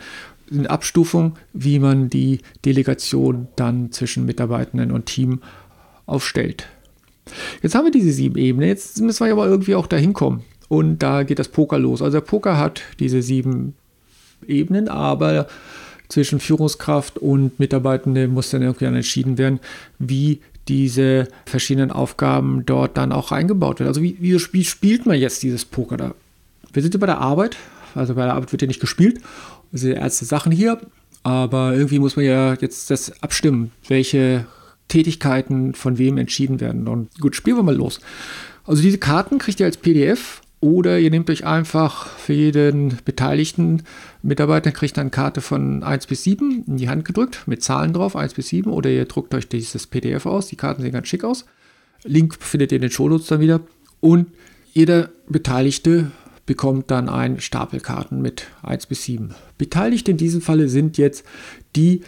in 0.51 0.67
Abstufung, 0.67 1.37
wie 1.53 1.79
man 1.79 2.11
die 2.11 2.41
Delegation 2.65 3.49
dann 3.57 3.93
zwischen 3.93 4.27
Mitarbeitenden 4.27 4.91
und 4.91 5.07
Team 5.07 5.41
aufstellt. 6.07 6.67
Jetzt 7.63 7.75
haben 7.75 7.85
wir 7.85 7.91
diese 7.91 8.13
sieben 8.13 8.37
Ebenen, 8.37 8.69
jetzt 8.69 9.01
müssen 9.01 9.25
wir 9.25 9.33
aber 9.33 9.47
irgendwie 9.47 9.75
auch 9.75 9.87
dahin 9.87 10.13
kommen. 10.13 10.43
Und 10.69 10.99
da 10.99 11.23
geht 11.23 11.39
das 11.39 11.49
Poker 11.49 11.79
los. 11.79 12.03
Also 12.03 12.19
der 12.19 12.27
Poker 12.27 12.59
hat 12.59 12.83
diese 12.99 13.23
sieben 13.23 13.75
Ebenen, 14.47 14.89
aber 14.89 15.47
zwischen 16.09 16.41
Führungskraft 16.41 17.19
und 17.19 17.59
Mitarbeitende 17.59 18.29
muss 18.29 18.51
dann 18.51 18.63
irgendwie 18.63 18.85
entschieden 18.85 19.39
werden, 19.39 19.61
wie 19.99 20.41
diese 20.69 21.29
verschiedenen 21.45 21.91
Aufgaben 21.91 22.65
dort 22.65 22.97
dann 22.97 23.13
auch 23.13 23.33
reingebaut 23.33 23.81
werden. 23.81 23.89
Also 23.89 24.03
wie, 24.03 24.17
wie, 24.21 24.65
spielt 24.65 25.07
man 25.07 25.19
jetzt 25.19 25.43
dieses 25.43 25.65
Poker 25.65 25.97
da? 25.97 26.15
Wir 26.73 26.83
sind 26.83 26.99
bei 26.99 27.07
der 27.07 27.19
Arbeit, 27.19 27.57
also 27.95 28.15
bei 28.15 28.25
der 28.25 28.35
Arbeit 28.35 28.53
wird 28.53 28.63
ja 28.63 28.69
nicht 28.69 28.81
gespielt. 28.81 29.21
Das 29.73 29.83
sind 29.83 29.93
erste 29.93 30.25
Sachen 30.25 30.53
hier. 30.53 30.81
Aber 31.23 31.75
irgendwie 31.75 31.99
muss 31.99 32.17
man 32.17 32.25
ja 32.25 32.55
jetzt 32.55 32.91
das 32.91 33.23
abstimmen, 33.23 33.73
welche 33.89 34.47
Tätigkeiten 34.89 35.75
von 35.75 35.97
wem 35.97 36.19
entschieden 36.19 36.61
werden. 36.61 36.87
Und 36.87 37.19
gut, 37.19 37.35
spielen 37.35 37.57
wir 37.57 37.63
mal 37.63 37.75
los. 37.75 38.01
Also 38.67 38.83
diese 38.83 38.99
Karten 38.99 39.39
kriegt 39.39 39.61
ihr 39.61 39.67
als 39.67 39.79
PDF 39.79 40.43
oder 40.65 40.99
ihr 40.99 41.11
nehmt 41.11 41.29
euch 41.29 41.45
einfach 41.45 42.07
für 42.07 42.33
jeden 42.33 42.97
beteiligten 43.05 43.83
Mitarbeiter, 44.23 44.73
kriegt 44.73 44.99
eine 44.99 45.11
Karte 45.11 45.43
von 45.43 45.83
1 45.83 46.07
bis 46.07 46.25
7 46.25 46.65
in 46.67 46.79
die 46.79 46.89
Hand 46.89 47.05
gedrückt 47.05 47.43
mit 47.45 47.63
Zahlen 47.63 47.93
drauf, 47.93 48.17
1 48.17 48.33
bis 48.33 48.49
7. 48.49 48.73
Oder 48.73 48.89
ihr 48.89 49.05
druckt 49.05 49.35
euch 49.35 49.47
dieses 49.47 49.87
PDF 49.87 50.25
aus. 50.25 50.47
Die 50.47 50.57
Karten 50.57 50.81
sehen 50.81 50.93
ganz 50.93 51.09
schick 51.09 51.23
aus. 51.23 51.45
Link 52.05 52.37
findet 52.41 52.73
ihr 52.73 52.77
in 52.77 52.83
den 52.83 52.91
Shownotes 52.91 53.27
dann 53.27 53.41
wieder. 53.41 53.61
Und 54.01 54.29
jeder 54.73 55.11
Beteiligte 55.29 56.11
bekommt 56.47 56.91
dann 56.91 57.11
ein 57.11 57.41
Stapelkarten 57.41 58.23
mit 58.23 58.47
1 58.63 58.87
bis 58.87 59.05
7. 59.05 59.35
Beteiligt 59.59 60.09
in 60.09 60.17
diesem 60.17 60.41
Falle 60.41 60.71
sind 60.71 60.97
jetzt 60.97 61.27
die, 61.77 62.01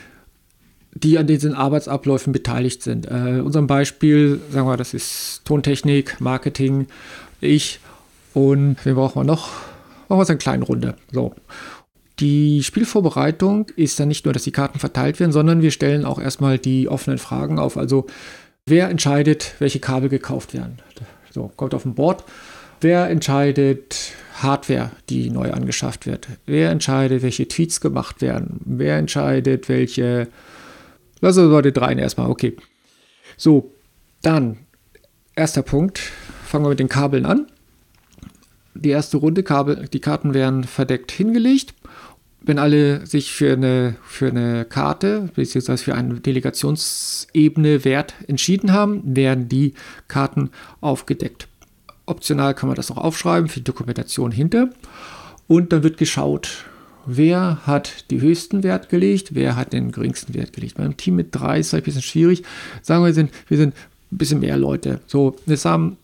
die 0.94 1.18
an 1.18 1.26
diesen 1.26 1.52
Arbeitsabläufen 1.52 2.32
beteiligt 2.32 2.82
sind. 2.82 3.04
Äh, 3.04 3.42
unserem 3.44 3.66
Beispiel, 3.66 4.40
sagen 4.50 4.66
wir, 4.66 4.78
das 4.78 4.94
ist 4.94 5.42
Tontechnik, 5.44 6.22
Marketing, 6.22 6.86
ich 7.42 7.80
und 8.36 8.76
wen 8.84 8.96
brauchen 8.96 9.22
wir 9.22 9.24
noch? 9.24 9.48
Machen 9.48 10.10
wir 10.10 10.16
uns 10.18 10.28
eine 10.28 10.38
kleine 10.38 10.64
Runde. 10.66 10.94
So. 11.10 11.34
Die 12.20 12.62
Spielvorbereitung 12.62 13.70
ist 13.76 13.98
dann 13.98 14.08
nicht 14.08 14.26
nur, 14.26 14.34
dass 14.34 14.42
die 14.42 14.52
Karten 14.52 14.78
verteilt 14.78 15.18
werden, 15.20 15.32
sondern 15.32 15.62
wir 15.62 15.70
stellen 15.70 16.04
auch 16.04 16.18
erstmal 16.18 16.58
die 16.58 16.86
offenen 16.86 17.16
Fragen 17.16 17.58
auf. 17.58 17.78
Also, 17.78 18.04
wer 18.66 18.90
entscheidet, 18.90 19.54
welche 19.58 19.80
Kabel 19.80 20.10
gekauft 20.10 20.52
werden? 20.52 20.76
So, 21.30 21.50
kommt 21.56 21.72
auf 21.72 21.86
ein 21.86 21.94
Board. 21.94 22.24
Wer 22.82 23.08
entscheidet, 23.08 24.12
Hardware, 24.42 24.90
die 25.08 25.30
neu 25.30 25.52
angeschafft 25.52 26.04
wird? 26.04 26.28
Wer 26.44 26.68
entscheidet, 26.68 27.22
welche 27.22 27.48
Tweets 27.48 27.80
gemacht 27.80 28.20
werden? 28.20 28.60
Wer 28.66 28.98
entscheidet, 28.98 29.70
welche. 29.70 30.28
Lass 31.22 31.38
uns 31.38 31.50
mal 31.50 31.62
dreien 31.62 31.98
erstmal, 31.98 32.28
okay. 32.28 32.54
So, 33.38 33.72
dann, 34.20 34.58
erster 35.34 35.62
Punkt. 35.62 36.02
Fangen 36.44 36.66
wir 36.66 36.68
mit 36.68 36.80
den 36.80 36.90
Kabeln 36.90 37.24
an. 37.24 37.46
Die 38.80 38.90
erste 38.90 39.16
Runde, 39.16 39.42
die 39.92 40.00
Karten 40.00 40.34
werden 40.34 40.64
verdeckt 40.64 41.12
hingelegt. 41.12 41.74
Wenn 42.42 42.58
alle 42.58 43.04
sich 43.06 43.32
für 43.32 43.54
eine, 43.54 43.96
für 44.04 44.28
eine 44.28 44.64
Karte 44.64 45.30
bzw. 45.34 45.76
für 45.78 45.94
eine 45.94 46.20
Delegationsebene 46.20 47.84
Wert 47.84 48.14
entschieden 48.28 48.72
haben, 48.72 49.02
werden 49.16 49.48
die 49.48 49.74
Karten 50.06 50.50
aufgedeckt. 50.80 51.48
Optional 52.06 52.54
kann 52.54 52.68
man 52.68 52.76
das 52.76 52.90
auch 52.92 52.98
aufschreiben 52.98 53.48
für 53.48 53.60
die 53.60 53.64
Dokumentation 53.64 54.30
hinter. 54.30 54.70
Und 55.48 55.72
dann 55.72 55.82
wird 55.82 55.98
geschaut, 55.98 56.66
wer 57.04 57.66
hat 57.66 58.10
die 58.10 58.20
höchsten 58.20 58.62
Wert 58.62 58.88
gelegt, 58.88 59.34
wer 59.34 59.56
hat 59.56 59.72
den 59.72 59.90
geringsten 59.90 60.34
Wert 60.34 60.52
gelegt. 60.52 60.76
Beim 60.76 60.96
Team 60.96 61.16
mit 61.16 61.34
drei 61.34 61.58
ist 61.58 61.68
es 61.68 61.74
ein 61.74 61.82
bisschen 61.82 62.02
schwierig. 62.02 62.44
Sagen 62.82 63.02
wir, 63.02 63.08
wir 63.08 63.14
sind, 63.14 63.32
wir 63.48 63.56
sind 63.56 63.74
ein 64.12 64.18
bisschen 64.18 64.40
mehr 64.40 64.56
Leute. 64.56 65.00
So, 65.06 65.36
es 65.46 65.64
haben 65.64 65.96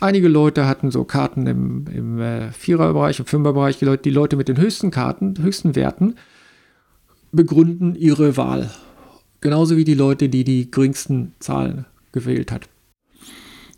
einige 0.00 0.28
Leute 0.28 0.66
hatten 0.66 0.90
so 0.90 1.04
Karten 1.04 1.46
im, 1.46 1.86
im 1.92 2.20
äh, 2.20 2.52
Viererbereich, 2.52 3.18
im 3.18 3.26
Fünferbereich. 3.26 3.78
Die 3.78 3.84
Leute, 3.84 4.02
die 4.02 4.10
Leute 4.10 4.36
mit 4.36 4.48
den 4.48 4.58
höchsten 4.58 4.90
Karten, 4.90 5.34
höchsten 5.40 5.74
Werten 5.76 6.16
begründen 7.32 7.94
ihre 7.94 8.36
Wahl. 8.36 8.70
Genauso 9.40 9.76
wie 9.76 9.84
die 9.84 9.94
Leute, 9.94 10.28
die 10.28 10.44
die 10.44 10.70
geringsten 10.70 11.32
Zahlen 11.38 11.86
gewählt 12.12 12.52
hat. 12.52 12.68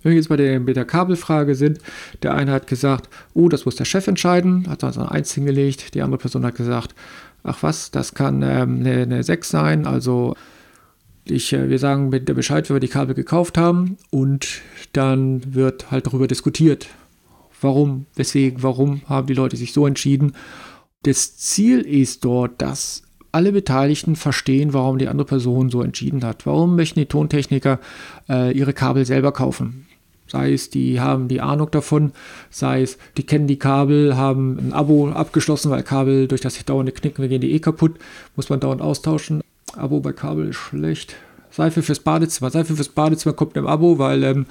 Wenn 0.02 0.10
wir 0.10 0.16
jetzt 0.16 0.28
bei 0.28 0.36
der, 0.36 0.58
bei 0.58 0.72
der 0.72 0.84
Kabelfrage 0.84 1.54
sind, 1.54 1.78
der 2.22 2.34
eine 2.34 2.50
hat 2.50 2.66
gesagt, 2.66 3.08
oh, 3.34 3.48
das 3.48 3.64
muss 3.64 3.76
der 3.76 3.84
Chef 3.84 4.08
entscheiden, 4.08 4.68
hat 4.68 4.82
also 4.82 5.02
ein 5.02 5.08
1 5.08 5.32
hingelegt, 5.34 5.94
die 5.94 6.02
andere 6.02 6.18
Person 6.18 6.44
hat 6.44 6.56
gesagt, 6.56 6.94
ach 7.44 7.62
was, 7.62 7.92
das 7.92 8.14
kann 8.14 8.42
ähm, 8.42 8.80
eine, 8.80 9.02
eine 9.02 9.22
6 9.22 9.48
sein, 9.48 9.86
also 9.86 10.34
ich, 11.24 11.52
äh, 11.52 11.70
wir 11.70 11.78
sagen 11.78 12.08
mit 12.08 12.28
der 12.28 12.34
Bescheid, 12.34 12.68
wenn 12.68 12.76
wir 12.76 12.80
die 12.80 12.88
Kabel 12.88 13.14
gekauft 13.14 13.58
haben 13.58 13.96
und 14.10 14.60
dann 14.92 15.54
wird 15.54 15.90
halt 15.90 16.06
darüber 16.06 16.26
diskutiert. 16.26 16.88
Warum, 17.60 18.06
weswegen, 18.16 18.62
warum 18.62 19.02
haben 19.08 19.28
die 19.28 19.34
Leute 19.34 19.56
sich 19.56 19.72
so 19.72 19.86
entschieden? 19.86 20.32
Das 21.04 21.36
Ziel 21.36 21.80
ist 21.80 22.24
dort, 22.24 22.60
dass 22.60 23.02
alle 23.30 23.52
Beteiligten 23.52 24.16
verstehen, 24.16 24.72
warum 24.72 24.98
die 24.98 25.08
andere 25.08 25.26
Person 25.26 25.70
so 25.70 25.82
entschieden 25.82 26.24
hat. 26.24 26.44
Warum 26.44 26.76
möchten 26.76 27.00
die 27.00 27.06
Tontechniker 27.06 27.80
äh, 28.28 28.56
ihre 28.56 28.72
Kabel 28.72 29.06
selber 29.06 29.32
kaufen? 29.32 29.86
Sei 30.26 30.52
es, 30.52 30.70
die 30.70 31.00
haben 31.00 31.28
die 31.28 31.40
Ahnung 31.40 31.70
davon, 31.70 32.12
sei 32.50 32.82
es, 32.82 32.98
die 33.16 33.24
kennen 33.24 33.46
die 33.46 33.58
Kabel, 33.58 34.16
haben 34.16 34.58
ein 34.58 34.72
Abo 34.72 35.08
abgeschlossen, 35.08 35.70
weil 35.70 35.82
Kabel 35.82 36.28
durch 36.28 36.40
das 36.40 36.62
dauernde 36.64 36.92
Knicken 36.92 37.28
gehen 37.28 37.40
die 37.40 37.52
eh 37.52 37.58
kaputt, 37.58 37.96
muss 38.36 38.48
man 38.48 38.60
dauernd 38.60 38.80
austauschen. 38.80 39.42
Abo 39.76 40.00
bei 40.00 40.12
Kabel 40.12 40.48
ist 40.48 40.56
schlecht. 40.56 41.16
Seife 41.50 41.82
fürs 41.82 42.00
Badezimmer. 42.00 42.50
Seife 42.50 42.74
fürs 42.74 42.88
Badezimmer 42.88 43.34
kommt 43.34 43.56
im 43.56 43.66
Abo, 43.66 43.98
weil 43.98 44.24
ähm, 44.24 44.46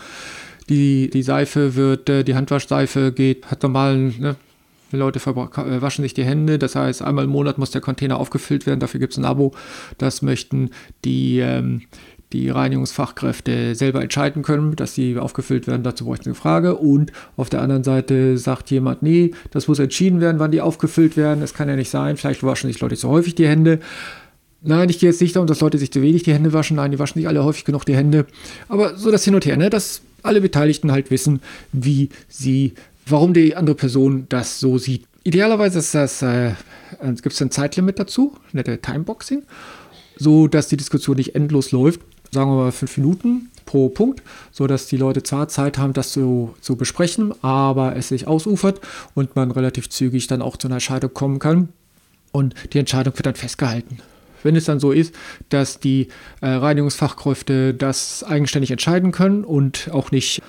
die, 0.69 1.09
die 1.09 1.23
Seife 1.23 1.75
wird, 1.75 2.09
äh, 2.09 2.23
die 2.23 2.35
Handwaschseife 2.35 3.11
geht, 3.11 3.47
hat 3.47 3.63
normalen, 3.63 4.15
ne, 4.19 4.35
die 4.91 4.97
Leute 4.97 5.19
äh, 5.19 5.81
waschen 5.81 6.03
sich 6.03 6.13
die 6.13 6.23
Hände, 6.23 6.59
das 6.59 6.75
heißt, 6.75 7.01
einmal 7.01 7.25
im 7.25 7.31
Monat 7.31 7.57
muss 7.57 7.71
der 7.71 7.81
Container 7.81 8.17
aufgefüllt 8.19 8.65
werden, 8.65 8.79
dafür 8.79 8.99
gibt 8.99 9.13
es 9.13 9.19
ein 9.19 9.25
Abo. 9.25 9.53
Das 9.97 10.21
möchten 10.21 10.69
die, 11.05 11.39
ähm, 11.39 11.83
die 12.33 12.49
Reinigungsfachkräfte 12.49 13.75
selber 13.75 14.01
entscheiden 14.01 14.43
können, 14.43 14.75
dass 14.75 14.95
sie 14.95 15.17
aufgefüllt 15.17 15.67
werden. 15.67 15.83
Dazu 15.83 16.05
bräuchte 16.05 16.27
eine 16.27 16.35
Frage. 16.35 16.75
Und 16.75 17.11
auf 17.35 17.49
der 17.49 17.61
anderen 17.61 17.83
Seite 17.83 18.37
sagt 18.37 18.71
jemand, 18.71 19.03
nee, 19.03 19.31
das 19.51 19.67
muss 19.67 19.79
entschieden 19.79 20.21
werden, 20.21 20.39
wann 20.39 20.51
die 20.51 20.61
aufgefüllt 20.61 21.17
werden. 21.17 21.41
Das 21.41 21.53
kann 21.53 21.67
ja 21.67 21.75
nicht 21.75 21.89
sein. 21.89 22.17
Vielleicht 22.17 22.43
waschen 22.43 22.71
sich 22.71 22.79
Leute 22.79 22.95
zu 22.95 23.09
häufig 23.09 23.35
die 23.35 23.47
Hände. 23.47 23.79
Nein, 24.61 24.89
ich 24.89 24.99
gehe 24.99 25.09
jetzt 25.09 25.21
nicht 25.21 25.35
darum, 25.35 25.47
dass 25.47 25.59
Leute 25.59 25.77
sich 25.77 25.91
zu 25.91 26.01
wenig 26.01 26.23
die 26.23 26.33
Hände 26.33 26.53
waschen. 26.53 26.77
Nein, 26.77 26.91
die 26.91 26.99
waschen 26.99 27.19
nicht 27.19 27.27
alle 27.27 27.43
häufig 27.43 27.65
genug 27.65 27.85
die 27.85 27.95
Hände. 27.95 28.27
Aber 28.67 28.95
so 28.95 29.11
das 29.11 29.23
Hin 29.23 29.35
und 29.35 29.45
Her, 29.45 29.57
ne? 29.57 29.69
dass 29.69 30.01
alle 30.21 30.41
Beteiligten 30.41 30.91
halt 30.91 31.09
wissen, 31.09 31.41
wie 31.71 32.09
sie, 32.27 32.73
warum 33.07 33.33
die 33.33 33.55
andere 33.55 33.75
Person 33.75 34.27
das 34.29 34.59
so 34.59 34.77
sieht. 34.77 35.05
Idealerweise 35.23 35.79
ist 35.79 35.95
das, 35.95 36.21
äh, 36.21 36.51
gibt 37.21 37.33
es 37.33 37.41
ein 37.41 37.51
Zeitlimit 37.51 37.99
dazu, 37.99 38.35
nette 38.53 38.79
Timeboxing, 38.79 39.43
so 40.17 40.47
dass 40.47 40.67
die 40.67 40.77
Diskussion 40.77 41.17
nicht 41.17 41.35
endlos 41.35 41.71
läuft 41.71 42.01
sagen 42.31 42.49
wir 42.51 42.55
mal, 42.55 42.71
fünf 42.71 42.97
Minuten 42.97 43.49
pro 43.65 43.89
Punkt, 43.89 44.23
sodass 44.51 44.87
die 44.87 44.97
Leute 44.97 45.23
zwar 45.23 45.47
Zeit 45.47 45.77
haben, 45.77 45.93
das 45.93 46.11
zu, 46.11 46.55
zu 46.61 46.75
besprechen, 46.75 47.33
aber 47.43 47.95
es 47.95 48.07
sich 48.07 48.27
ausufert 48.27 48.79
und 49.13 49.35
man 49.35 49.51
relativ 49.51 49.89
zügig 49.89 50.27
dann 50.27 50.41
auch 50.41 50.57
zu 50.57 50.67
einer 50.67 50.75
Entscheidung 50.75 51.13
kommen 51.13 51.39
kann. 51.39 51.69
Und 52.31 52.55
die 52.73 52.79
Entscheidung 52.79 53.13
wird 53.15 53.25
dann 53.25 53.35
festgehalten. 53.35 53.97
Wenn 54.43 54.55
es 54.55 54.65
dann 54.65 54.79
so 54.79 54.91
ist, 54.91 55.13
dass 55.49 55.79
die 55.79 56.07
äh, 56.41 56.47
Reinigungsfachkräfte 56.47 57.73
das 57.73 58.23
eigenständig 58.23 58.71
entscheiden 58.71 59.11
können 59.11 59.43
und 59.43 59.89
auch 59.91 60.11
nicht 60.11 60.41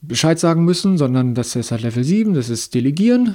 Bescheid 0.00 0.38
sagen 0.38 0.64
müssen, 0.64 0.98
sondern 0.98 1.34
das 1.34 1.56
ist 1.56 1.70
halt 1.70 1.82
Level 1.82 2.04
7, 2.04 2.34
das 2.34 2.48
ist 2.48 2.74
Delegieren. 2.74 3.34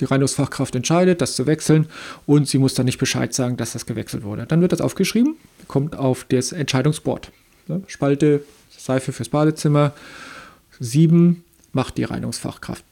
Die 0.00 0.04
Reinigungsfachkraft 0.06 0.74
entscheidet, 0.74 1.20
das 1.20 1.36
zu 1.36 1.46
wechseln 1.46 1.86
und 2.26 2.48
sie 2.48 2.58
muss 2.58 2.74
dann 2.74 2.86
nicht 2.86 2.98
Bescheid 2.98 3.32
sagen, 3.32 3.56
dass 3.56 3.72
das 3.72 3.86
gewechselt 3.86 4.24
wurde. 4.24 4.46
Dann 4.46 4.60
wird 4.60 4.72
das 4.72 4.80
aufgeschrieben, 4.80 5.36
kommt 5.68 5.94
auf 5.94 6.24
das 6.28 6.50
Entscheidungsboard. 6.50 7.30
Spalte 7.86 8.42
Seife 8.76 9.12
fürs 9.12 9.28
Badezimmer, 9.28 9.92
7 10.80 11.44
macht 11.72 11.98
die 11.98 12.04
Reinigungsfachkraft. 12.04 12.84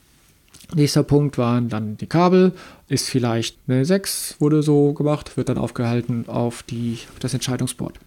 Nächster 0.74 1.02
Punkt 1.02 1.38
waren 1.38 1.68
dann 1.68 1.96
die 1.96 2.06
Kabel. 2.06 2.52
Ist 2.88 3.08
vielleicht 3.08 3.58
eine 3.66 3.84
6, 3.84 4.36
wurde 4.38 4.62
so 4.62 4.92
gemacht, 4.92 5.36
wird 5.36 5.48
dann 5.48 5.58
aufgehalten 5.58 6.24
auf, 6.28 6.62
die, 6.62 6.98
das 7.20 7.34
Entscheidungsboard. 7.34 7.98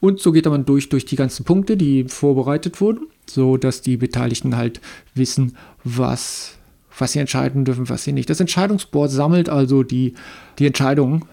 Und 0.00 0.20
so 0.20 0.32
geht 0.32 0.46
man 0.46 0.64
durch, 0.64 0.88
durch 0.88 1.04
die 1.04 1.16
ganzen 1.16 1.44
Punkte, 1.44 1.76
die 1.76 2.04
vorbereitet 2.04 2.80
wurden, 2.80 3.08
so 3.26 3.56
dass 3.56 3.82
die 3.82 3.96
Beteiligten 3.96 4.56
halt 4.56 4.80
wissen, 5.14 5.56
was, 5.84 6.56
was 6.98 7.12
sie 7.12 7.18
entscheiden 7.18 7.64
dürfen, 7.64 7.88
was 7.88 8.04
sie 8.04 8.12
nicht. 8.12 8.30
Das 8.30 8.40
Entscheidungsboard 8.40 9.10
sammelt 9.10 9.48
also 9.48 9.82
die, 9.82 10.14
die 10.58 10.66
Entscheidungen, 10.66 11.24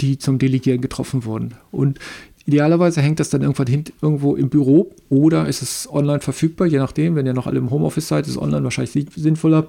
die 0.00 0.18
zum 0.18 0.38
Delegieren 0.38 0.80
getroffen 0.80 1.24
wurden. 1.24 1.54
Und 1.70 1.98
Idealerweise 2.44 3.00
hängt 3.00 3.20
das 3.20 3.30
dann 3.30 3.42
irgendwann 3.42 3.68
hint, 3.68 3.92
irgendwo 4.02 4.34
im 4.34 4.48
Büro 4.48 4.90
oder 5.08 5.46
ist 5.46 5.62
es 5.62 5.88
online 5.90 6.20
verfügbar, 6.20 6.66
je 6.66 6.78
nachdem, 6.78 7.14
wenn 7.14 7.26
ihr 7.26 7.34
noch 7.34 7.46
alle 7.46 7.58
im 7.58 7.70
Homeoffice 7.70 8.08
seid, 8.08 8.26
ist 8.26 8.36
online 8.36 8.64
wahrscheinlich 8.64 9.06
sinnvoller, 9.14 9.68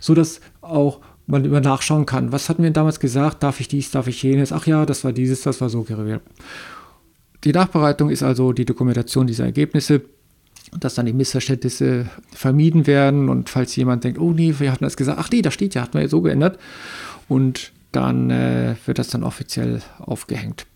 sodass 0.00 0.40
auch 0.62 1.00
man 1.26 1.44
immer 1.44 1.60
nachschauen 1.60 2.06
kann. 2.06 2.32
Was 2.32 2.48
hatten 2.48 2.62
wir 2.62 2.70
damals 2.70 3.00
gesagt? 3.00 3.42
Darf 3.42 3.60
ich 3.60 3.68
dies, 3.68 3.90
darf 3.90 4.06
ich 4.06 4.22
jenes? 4.22 4.52
Ach 4.52 4.66
ja, 4.66 4.86
das 4.86 5.04
war 5.04 5.12
dieses, 5.12 5.42
das 5.42 5.60
war 5.60 5.68
so. 5.68 5.84
Die 7.44 7.52
Nachbereitung 7.52 8.10
ist 8.10 8.22
also 8.22 8.52
die 8.52 8.64
Dokumentation 8.64 9.26
dieser 9.26 9.44
Ergebnisse, 9.44 10.02
dass 10.78 10.94
dann 10.94 11.06
die 11.06 11.12
Missverständnisse 11.12 12.06
vermieden 12.32 12.86
werden 12.86 13.28
und 13.28 13.50
falls 13.50 13.76
jemand 13.76 14.04
denkt, 14.04 14.18
oh 14.18 14.32
nee, 14.32 14.54
wir 14.58 14.72
hatten 14.72 14.84
das 14.84 14.96
gesagt, 14.96 15.18
ach 15.20 15.30
nee, 15.30 15.42
da 15.42 15.50
steht 15.50 15.74
ja, 15.74 15.82
hat 15.82 15.94
man 15.94 16.02
ja 16.02 16.08
so 16.08 16.22
geändert 16.22 16.58
und 17.28 17.72
dann 17.92 18.30
äh, 18.30 18.74
wird 18.84 18.98
das 18.98 19.08
dann 19.08 19.22
offiziell 19.22 19.82
aufgehängt. 19.98 20.66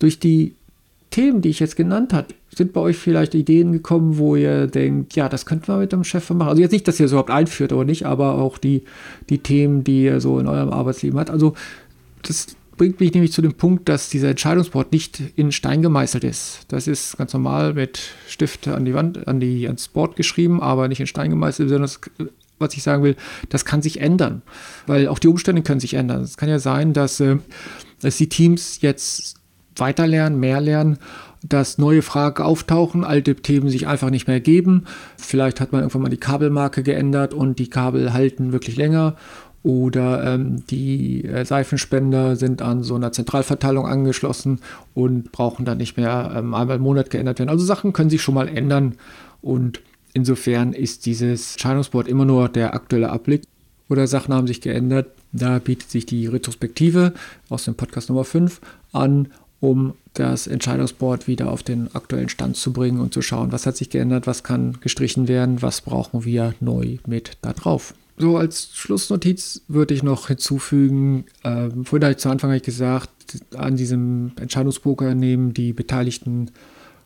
Durch 0.00 0.18
die 0.18 0.54
Themen, 1.10 1.42
die 1.42 1.48
ich 1.48 1.60
jetzt 1.60 1.76
genannt 1.76 2.12
habe, 2.12 2.28
sind 2.54 2.72
bei 2.72 2.80
euch 2.80 2.96
vielleicht 2.96 3.34
Ideen 3.34 3.72
gekommen, 3.72 4.18
wo 4.18 4.36
ihr 4.36 4.66
denkt, 4.66 5.14
ja, 5.16 5.28
das 5.28 5.46
könnten 5.46 5.68
wir 5.68 5.78
mit 5.78 5.92
dem 5.92 6.04
Chef 6.04 6.28
machen. 6.30 6.48
Also 6.48 6.62
jetzt 6.62 6.72
nicht, 6.72 6.86
dass 6.88 6.98
ihr 6.98 7.06
es 7.06 7.12
überhaupt 7.12 7.30
einführt 7.30 7.72
oder 7.72 7.84
nicht, 7.84 8.06
aber 8.06 8.34
auch 8.34 8.58
die, 8.58 8.84
die 9.28 9.38
Themen, 9.38 9.84
die 9.84 10.04
ihr 10.04 10.20
so 10.20 10.38
in 10.38 10.46
eurem 10.46 10.70
Arbeitsleben 10.70 11.18
habt. 11.18 11.30
Also 11.30 11.54
das 12.22 12.48
bringt 12.76 13.00
mich 13.00 13.12
nämlich 13.12 13.32
zu 13.32 13.42
dem 13.42 13.54
Punkt, 13.54 13.88
dass 13.88 14.08
dieser 14.08 14.30
Entscheidungsboard 14.30 14.92
nicht 14.92 15.20
in 15.36 15.52
Stein 15.52 15.82
gemeißelt 15.82 16.24
ist. 16.24 16.60
Das 16.68 16.86
ist 16.86 17.18
ganz 17.18 17.32
normal 17.32 17.74
mit 17.74 18.00
Stift 18.28 18.68
an 18.68 18.84
die 18.84 18.94
Wand, 18.94 19.28
an 19.28 19.40
die, 19.40 19.66
ans 19.66 19.88
Board 19.88 20.16
geschrieben, 20.16 20.62
aber 20.62 20.88
nicht 20.88 21.00
in 21.00 21.06
Stein 21.06 21.30
gemeißelt, 21.30 21.68
sondern 21.68 21.90
was 22.58 22.74
ich 22.74 22.82
sagen 22.82 23.02
will, 23.02 23.16
das 23.48 23.64
kann 23.64 23.82
sich 23.82 24.00
ändern. 24.00 24.42
Weil 24.86 25.08
auch 25.08 25.18
die 25.18 25.28
Umstände 25.28 25.62
können 25.62 25.80
sich 25.80 25.94
ändern. 25.94 26.22
Es 26.22 26.36
kann 26.36 26.48
ja 26.48 26.58
sein, 26.58 26.92
dass, 26.92 27.20
äh, 27.20 27.38
dass 28.00 28.16
die 28.16 28.28
Teams 28.28 28.80
jetzt 28.80 29.39
weiter 29.76 30.06
lernen, 30.06 30.40
mehr 30.40 30.60
lernen, 30.60 30.98
dass 31.42 31.78
neue 31.78 32.02
Fragen 32.02 32.42
auftauchen, 32.42 33.04
alte 33.04 33.34
Themen 33.36 33.70
sich 33.70 33.86
einfach 33.86 34.10
nicht 34.10 34.28
mehr 34.28 34.40
geben. 34.40 34.84
Vielleicht 35.16 35.60
hat 35.60 35.72
man 35.72 35.82
irgendwann 35.82 36.02
mal 36.02 36.08
die 36.08 36.18
Kabelmarke 36.18 36.82
geändert 36.82 37.32
und 37.32 37.58
die 37.58 37.70
Kabel 37.70 38.12
halten 38.12 38.52
wirklich 38.52 38.76
länger. 38.76 39.16
Oder 39.62 40.24
ähm, 40.24 40.64
die 40.70 41.24
äh, 41.24 41.44
Seifenspender 41.44 42.36
sind 42.36 42.62
an 42.62 42.82
so 42.82 42.94
einer 42.94 43.12
Zentralverteilung 43.12 43.86
angeschlossen 43.86 44.60
und 44.94 45.32
brauchen 45.32 45.66
dann 45.66 45.78
nicht 45.78 45.98
mehr 45.98 46.32
ähm, 46.34 46.54
einmal 46.54 46.76
im 46.76 46.82
Monat 46.82 47.10
geändert 47.10 47.38
werden. 47.38 47.50
Also 47.50 47.64
Sachen 47.64 47.92
können 47.92 48.08
sich 48.08 48.22
schon 48.22 48.34
mal 48.34 48.48
ändern 48.48 48.94
und 49.42 49.82
insofern 50.14 50.72
ist 50.72 51.04
dieses 51.04 51.58
Scheidungsboard 51.58 52.08
immer 52.08 52.24
nur 52.24 52.48
der 52.48 52.72
aktuelle 52.72 53.10
Abblick. 53.10 53.42
Oder 53.90 54.06
Sachen 54.06 54.32
haben 54.32 54.46
sich 54.46 54.60
geändert. 54.60 55.08
Da 55.32 55.58
bietet 55.58 55.90
sich 55.90 56.06
die 56.06 56.26
Retrospektive 56.26 57.12
aus 57.48 57.64
dem 57.64 57.74
Podcast 57.74 58.08
Nummer 58.08 58.24
5 58.24 58.60
an 58.92 59.28
um 59.60 59.94
das 60.14 60.46
Entscheidungsboard 60.46 61.28
wieder 61.28 61.50
auf 61.50 61.62
den 61.62 61.94
aktuellen 61.94 62.28
Stand 62.28 62.56
zu 62.56 62.72
bringen 62.72 63.00
und 63.00 63.14
zu 63.14 63.22
schauen, 63.22 63.52
was 63.52 63.66
hat 63.66 63.76
sich 63.76 63.90
geändert, 63.90 64.26
was 64.26 64.42
kann 64.42 64.78
gestrichen 64.80 65.28
werden, 65.28 65.62
was 65.62 65.82
brauchen 65.82 66.24
wir 66.24 66.54
neu 66.60 66.98
mit 67.06 67.38
da 67.42 67.52
drauf. 67.52 67.94
So 68.16 68.36
als 68.36 68.70
Schlussnotiz 68.74 69.62
würde 69.68 69.94
ich 69.94 70.02
noch 70.02 70.28
hinzufügen, 70.28 71.24
äh, 71.42 71.70
vorhin 71.84 72.04
habe 72.04 72.12
ich 72.12 72.18
zu 72.18 72.28
Anfang 72.28 72.60
gesagt, 72.60 73.10
an 73.56 73.76
diesem 73.76 74.32
Entscheidungspoker 74.38 75.14
nehmen 75.14 75.54
die 75.54 75.72
Beteiligten 75.72 76.50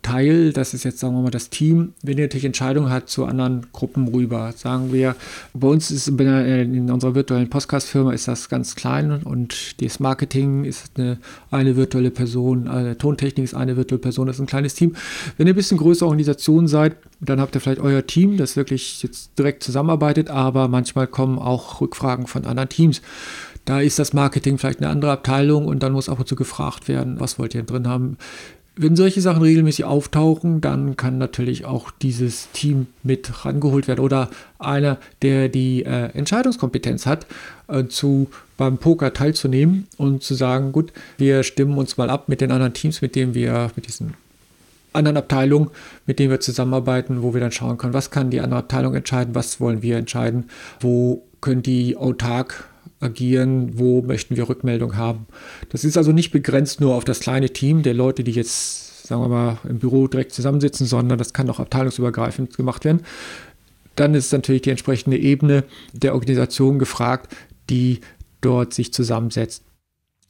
Teil, 0.04 0.52
das 0.52 0.74
ist 0.74 0.84
jetzt, 0.84 0.98
sagen 1.00 1.14
wir 1.14 1.22
mal, 1.22 1.30
das 1.30 1.50
Team, 1.50 1.94
wenn 2.02 2.18
ihr 2.18 2.24
natürlich 2.24 2.44
Entscheidungen 2.44 2.90
hat 2.90 3.08
zu 3.08 3.24
anderen 3.24 3.66
Gruppen 3.72 4.06
rüber. 4.06 4.52
Sagen 4.54 4.92
wir, 4.92 5.16
bei 5.54 5.66
uns 5.66 5.90
ist 5.90 6.08
in 6.08 6.90
unserer 6.90 7.14
virtuellen 7.14 7.48
Podcast-Firma 7.48 8.12
ist 8.12 8.28
das 8.28 8.48
ganz 8.48 8.76
klein 8.76 9.22
und 9.24 9.82
das 9.82 10.00
Marketing 10.00 10.64
ist 10.64 10.92
eine, 10.96 11.18
eine 11.50 11.76
virtuelle 11.76 12.10
Person, 12.10 12.68
eine 12.68 12.98
Tontechnik 12.98 13.44
ist 13.44 13.54
eine 13.54 13.76
virtuelle 13.76 14.00
Person, 14.00 14.26
das 14.26 14.36
ist 14.36 14.40
ein 14.40 14.46
kleines 14.46 14.74
Team. 14.74 14.94
Wenn 15.38 15.46
ihr 15.46 15.54
ein 15.54 15.56
bisschen 15.56 15.78
größere 15.78 16.06
Organisation 16.06 16.68
seid, 16.68 16.96
dann 17.20 17.40
habt 17.40 17.54
ihr 17.54 17.62
vielleicht 17.62 17.80
euer 17.80 18.06
Team, 18.06 18.36
das 18.36 18.56
wirklich 18.56 19.02
jetzt 19.02 19.38
direkt 19.38 19.62
zusammenarbeitet, 19.62 20.28
aber 20.28 20.68
manchmal 20.68 21.06
kommen 21.06 21.38
auch 21.38 21.80
Rückfragen 21.80 22.26
von 22.26 22.44
anderen 22.44 22.68
Teams. 22.68 23.00
Da 23.64 23.80
ist 23.80 23.98
das 23.98 24.12
Marketing 24.12 24.58
vielleicht 24.58 24.80
eine 24.80 24.90
andere 24.90 25.12
Abteilung 25.12 25.66
und 25.66 25.82
dann 25.82 25.94
muss 25.94 26.10
ab 26.10 26.18
und 26.18 26.28
zu 26.28 26.36
gefragt 26.36 26.88
werden, 26.88 27.18
was 27.18 27.38
wollt 27.38 27.54
ihr 27.54 27.62
drin 27.62 27.88
haben 27.88 28.18
wenn 28.76 28.96
solche 28.96 29.20
Sachen 29.20 29.42
regelmäßig 29.42 29.84
auftauchen, 29.84 30.60
dann 30.60 30.96
kann 30.96 31.18
natürlich 31.18 31.64
auch 31.64 31.90
dieses 31.90 32.50
Team 32.52 32.86
mit 33.02 33.44
rangeholt 33.44 33.86
werden 33.86 34.00
oder 34.00 34.30
einer, 34.58 34.98
der 35.22 35.48
die 35.48 35.84
äh, 35.84 36.10
Entscheidungskompetenz 36.12 37.06
hat, 37.06 37.26
äh, 37.68 37.84
zu, 37.84 38.28
beim 38.56 38.78
Poker 38.78 39.12
teilzunehmen 39.12 39.86
und 39.96 40.22
zu 40.22 40.34
sagen, 40.34 40.72
gut, 40.72 40.92
wir 41.18 41.44
stimmen 41.44 41.78
uns 41.78 41.96
mal 41.96 42.10
ab 42.10 42.28
mit 42.28 42.40
den 42.40 42.50
anderen 42.50 42.74
Teams, 42.74 43.00
mit 43.00 43.14
denen 43.14 43.34
wir, 43.34 43.70
mit 43.76 43.86
diesen 43.86 44.14
anderen 44.92 45.16
Abteilungen, 45.16 45.70
mit 46.06 46.18
denen 46.18 46.30
wir 46.30 46.40
zusammenarbeiten, 46.40 47.22
wo 47.22 47.32
wir 47.32 47.40
dann 47.40 47.52
schauen 47.52 47.78
können, 47.78 47.94
was 47.94 48.10
kann 48.10 48.30
die 48.30 48.40
andere 48.40 48.60
Abteilung 48.60 48.94
entscheiden, 48.94 49.34
was 49.34 49.60
wollen 49.60 49.82
wir 49.82 49.96
entscheiden, 49.98 50.50
wo 50.80 51.22
können 51.40 51.62
die 51.62 51.96
autark 51.96 52.68
agieren, 53.04 53.78
wo 53.78 54.02
möchten 54.02 54.36
wir 54.36 54.48
Rückmeldung 54.48 54.96
haben. 54.96 55.26
Das 55.68 55.84
ist 55.84 55.96
also 55.96 56.12
nicht 56.12 56.30
begrenzt 56.30 56.80
nur 56.80 56.94
auf 56.94 57.04
das 57.04 57.20
kleine 57.20 57.50
Team 57.50 57.82
der 57.82 57.94
Leute, 57.94 58.24
die 58.24 58.32
jetzt, 58.32 59.06
sagen 59.06 59.22
wir 59.22 59.28
mal, 59.28 59.58
im 59.68 59.78
Büro 59.78 60.08
direkt 60.08 60.32
zusammensitzen, 60.32 60.86
sondern 60.86 61.18
das 61.18 61.32
kann 61.32 61.48
auch 61.50 61.60
abteilungsübergreifend 61.60 62.56
gemacht 62.56 62.84
werden. 62.84 63.02
Dann 63.96 64.14
ist 64.14 64.32
natürlich 64.32 64.62
die 64.62 64.70
entsprechende 64.70 65.18
Ebene 65.18 65.64
der 65.92 66.14
Organisation 66.14 66.78
gefragt, 66.78 67.34
die 67.70 68.00
dort 68.40 68.74
sich 68.74 68.92
zusammensetzt. 68.92 69.62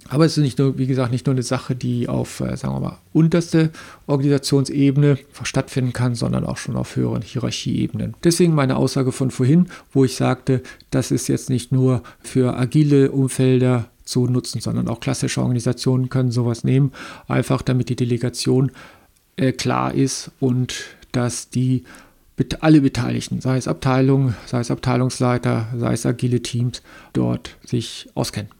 Aber 0.09 0.27
es 0.27 0.37
ist 0.37 0.43
nicht 0.43 0.59
nur, 0.59 0.77
wie 0.79 0.87
gesagt, 0.87 1.13
nicht 1.13 1.27
nur 1.27 1.35
eine 1.35 1.43
Sache, 1.43 1.75
die 1.75 2.09
auf, 2.09 2.41
äh, 2.41 2.57
sagen 2.57 2.75
wir 2.75 2.81
mal, 2.81 2.99
unterste 3.13 3.71
Organisationsebene 4.07 5.19
stattfinden 5.43 5.93
kann, 5.93 6.15
sondern 6.15 6.45
auch 6.45 6.59
schon 6.59 6.77
auf 6.77 6.97
höheren 6.97 7.23
Hierarchieebenen. 7.23 8.15
Deswegen 8.23 8.55
meine 8.55 8.77
Aussage 8.77 9.13
von 9.13 9.31
vorhin, 9.31 9.69
wo 9.93 10.05
ich 10.05 10.17
sagte, 10.17 10.63
das 10.91 11.11
ist 11.11 11.29
jetzt 11.29 11.49
nicht 11.49 11.73
nur 11.73 12.03
für 12.21 12.57
agile 12.57 13.13
Umfelder 13.13 13.87
zu 14.05 14.27
nutzen, 14.27 14.61
sondern 14.61 14.89
auch 14.89 15.01
klassische 15.01 15.41
Organisationen 15.41 16.11
können 16.11 16.31
sowas 16.31 16.65
nehmen, 16.65 16.93
einfach 17.27 17.63
damit 17.63 17.89
die 17.89 17.97
Delegation 17.97 18.73
äh, 19.37 19.53
klar 19.53 19.95
ist 19.95 20.31
und 20.39 20.85
dass 21.13 21.49
die 21.49 21.85
alle 22.61 22.81
Beteiligten, 22.81 23.41
sei 23.41 23.57
es 23.57 23.69
Abteilungen, 23.69 24.35
sei 24.47 24.59
es 24.59 24.71
Abteilungsleiter, 24.71 25.69
sei 25.79 25.93
es 25.93 26.05
agile 26.05 26.43
Teams, 26.43 26.83
dort 27.13 27.57
sich 27.65 28.09
auskennen 28.15 28.51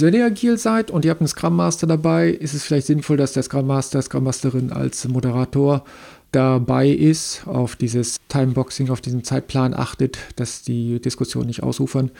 ihr 0.00 0.24
agil 0.24 0.56
seid 0.56 0.90
und 0.90 1.04
ihr 1.04 1.10
habt 1.10 1.20
einen 1.20 1.28
Scrum 1.28 1.56
Master 1.56 1.86
dabei, 1.86 2.30
ist 2.30 2.54
es 2.54 2.64
vielleicht 2.64 2.86
sinnvoll, 2.86 3.16
dass 3.16 3.32
der 3.32 3.42
Scrum 3.42 3.66
Master, 3.66 4.00
Scrum 4.00 4.24
Masterin 4.24 4.72
als 4.72 5.06
Moderator 5.06 5.84
dabei 6.32 6.88
ist, 6.88 7.46
auf 7.46 7.76
dieses 7.76 8.16
Timeboxing, 8.28 8.88
auf 8.88 9.02
diesen 9.02 9.22
Zeitplan 9.22 9.74
achtet, 9.74 10.18
dass 10.36 10.62
die 10.62 11.00
Diskussion 11.00 11.46
nicht 11.46 11.62
ausufern 11.62 12.10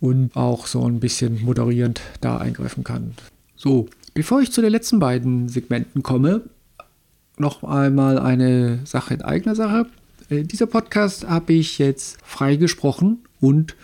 und 0.00 0.34
auch 0.34 0.66
so 0.66 0.84
ein 0.86 1.00
bisschen 1.00 1.44
moderierend 1.44 2.00
da 2.20 2.38
eingreifen 2.38 2.82
kann. 2.82 3.14
So, 3.56 3.88
bevor 4.14 4.40
ich 4.40 4.50
zu 4.50 4.62
den 4.62 4.72
letzten 4.72 4.98
beiden 4.98 5.48
Segmenten 5.48 6.02
komme, 6.02 6.42
noch 7.38 7.62
einmal 7.62 8.18
eine 8.18 8.80
Sache 8.84 9.14
in 9.14 9.22
eigener 9.22 9.54
Sache. 9.54 9.86
Äh, 10.30 10.42
dieser 10.44 10.66
Podcast 10.66 11.28
habe 11.28 11.52
ich 11.52 11.78
jetzt 11.78 12.18
freigesprochen 12.24 13.18
und 13.40 13.76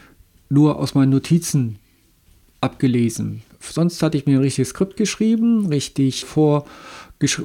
nur 0.49 0.79
aus 0.79 0.95
meinen 0.95 1.11
Notizen 1.11 1.79
abgelesen. 2.61 3.43
Sonst 3.61 4.03
hatte 4.03 4.17
ich 4.17 4.27
mir 4.27 4.39
ein 4.39 4.43
richtiges 4.43 4.71
Skript 4.71 4.97
geschrieben, 4.97 5.67
richtig 5.67 6.25
vor, 6.25 6.65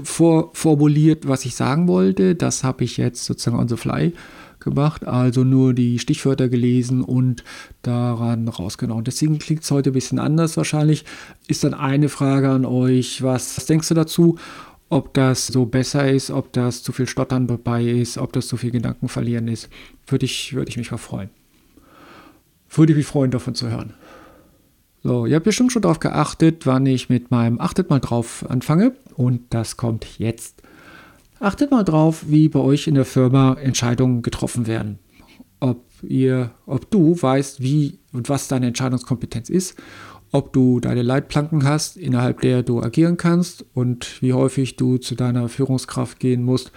vorformuliert, 0.04 1.28
was 1.28 1.46
ich 1.46 1.56
sagen 1.56 1.88
wollte. 1.88 2.36
Das 2.36 2.64
habe 2.64 2.84
ich 2.84 2.98
jetzt 2.98 3.26
sozusagen 3.26 3.60
on 3.60 3.68
the 3.68 3.78
fly 3.78 4.14
gemacht, 4.60 5.06
also 5.06 5.44
nur 5.44 5.74
die 5.74 6.00
Stichwörter 6.00 6.50
gelesen 6.50 7.02
und 7.02 7.44
daran 7.82 8.48
rausgenommen. 8.48 9.04
Deswegen 9.04 9.40
klingt 9.40 9.64
es 9.64 9.72
heute 9.72 9.92
ein 9.92 9.94
bisschen 9.94 10.20
anders 10.20 10.58
wahrscheinlich. 10.58 11.06
Ist 11.48 11.64
dann 11.64 11.74
eine 11.74 12.10
Frage 12.10 12.50
an 12.50 12.66
euch, 12.66 13.22
was, 13.22 13.58
was 13.58 13.66
denkst 13.66 13.90
du 13.90 13.94
dazu? 13.94 14.38
Ob 14.90 15.14
das 15.14 15.48
so 15.48 15.66
besser 15.66 16.10
ist, 16.10 16.30
ob 16.30 16.54
das 16.54 16.84
zu 16.84 16.92
viel 16.92 17.08
Stottern 17.08 17.48
dabei 17.48 17.84
ist, 17.84 18.18
ob 18.18 18.32
das 18.34 18.48
zu 18.48 18.58
viel 18.58 18.72
Gedanken 18.72 19.10
verlieren 19.10 19.48
ist, 19.48 19.70
würde 20.08 20.26
ich, 20.26 20.54
würde 20.54 20.70
ich 20.70 20.78
mich 20.78 20.92
mal 20.92 20.98
freuen. 20.98 21.30
Würde 22.70 22.94
ich 22.94 22.98
mich 22.98 23.08
freuen, 23.08 23.32
davon 23.32 23.56
zu 23.56 23.70
hören. 23.70 23.94
So, 25.06 25.26
ihr 25.26 25.36
habt 25.36 25.44
bestimmt 25.44 25.74
schon 25.74 25.82
darauf 25.82 26.00
geachtet, 26.00 26.66
wann 26.66 26.86
ich 26.86 27.10
mit 27.10 27.30
meinem 27.30 27.60
Achtet 27.60 27.90
mal 27.90 28.00
drauf 28.00 28.46
anfange. 28.48 28.96
Und 29.16 29.42
das 29.54 29.76
kommt 29.76 30.18
jetzt. 30.18 30.62
Achtet 31.42 31.72
mal 31.72 31.84
drauf, 31.84 32.24
wie 32.28 32.48
bei 32.48 32.60
euch 32.60 32.88
in 32.88 32.96
der 32.96 33.04
Firma 33.04 33.56
Entscheidungen 33.56 34.22
getroffen 34.22 34.66
werden. 34.66 35.00
Ob 35.60 35.84
ihr, 36.04 36.52
ob 36.66 36.90
du 36.90 37.22
weißt, 37.22 37.62
wie 37.62 38.00
und 38.14 38.30
was 38.30 38.48
deine 38.48 38.68
Entscheidungskompetenz 38.68 39.50
ist, 39.50 39.76
ob 40.32 40.54
du 40.54 40.80
deine 40.80 41.02
Leitplanken 41.02 41.66
hast, 41.66 41.98
innerhalb 41.98 42.40
der 42.40 42.64
du 42.64 42.82
agieren 42.82 43.18
kannst 43.18 43.66
und 43.74 44.22
wie 44.22 44.32
häufig 44.32 44.78
du 44.78 44.98
zu 44.98 45.16
deiner 45.16 45.50
Führungskraft 45.50 46.20
gehen 46.20 46.44
musst, 46.44 46.72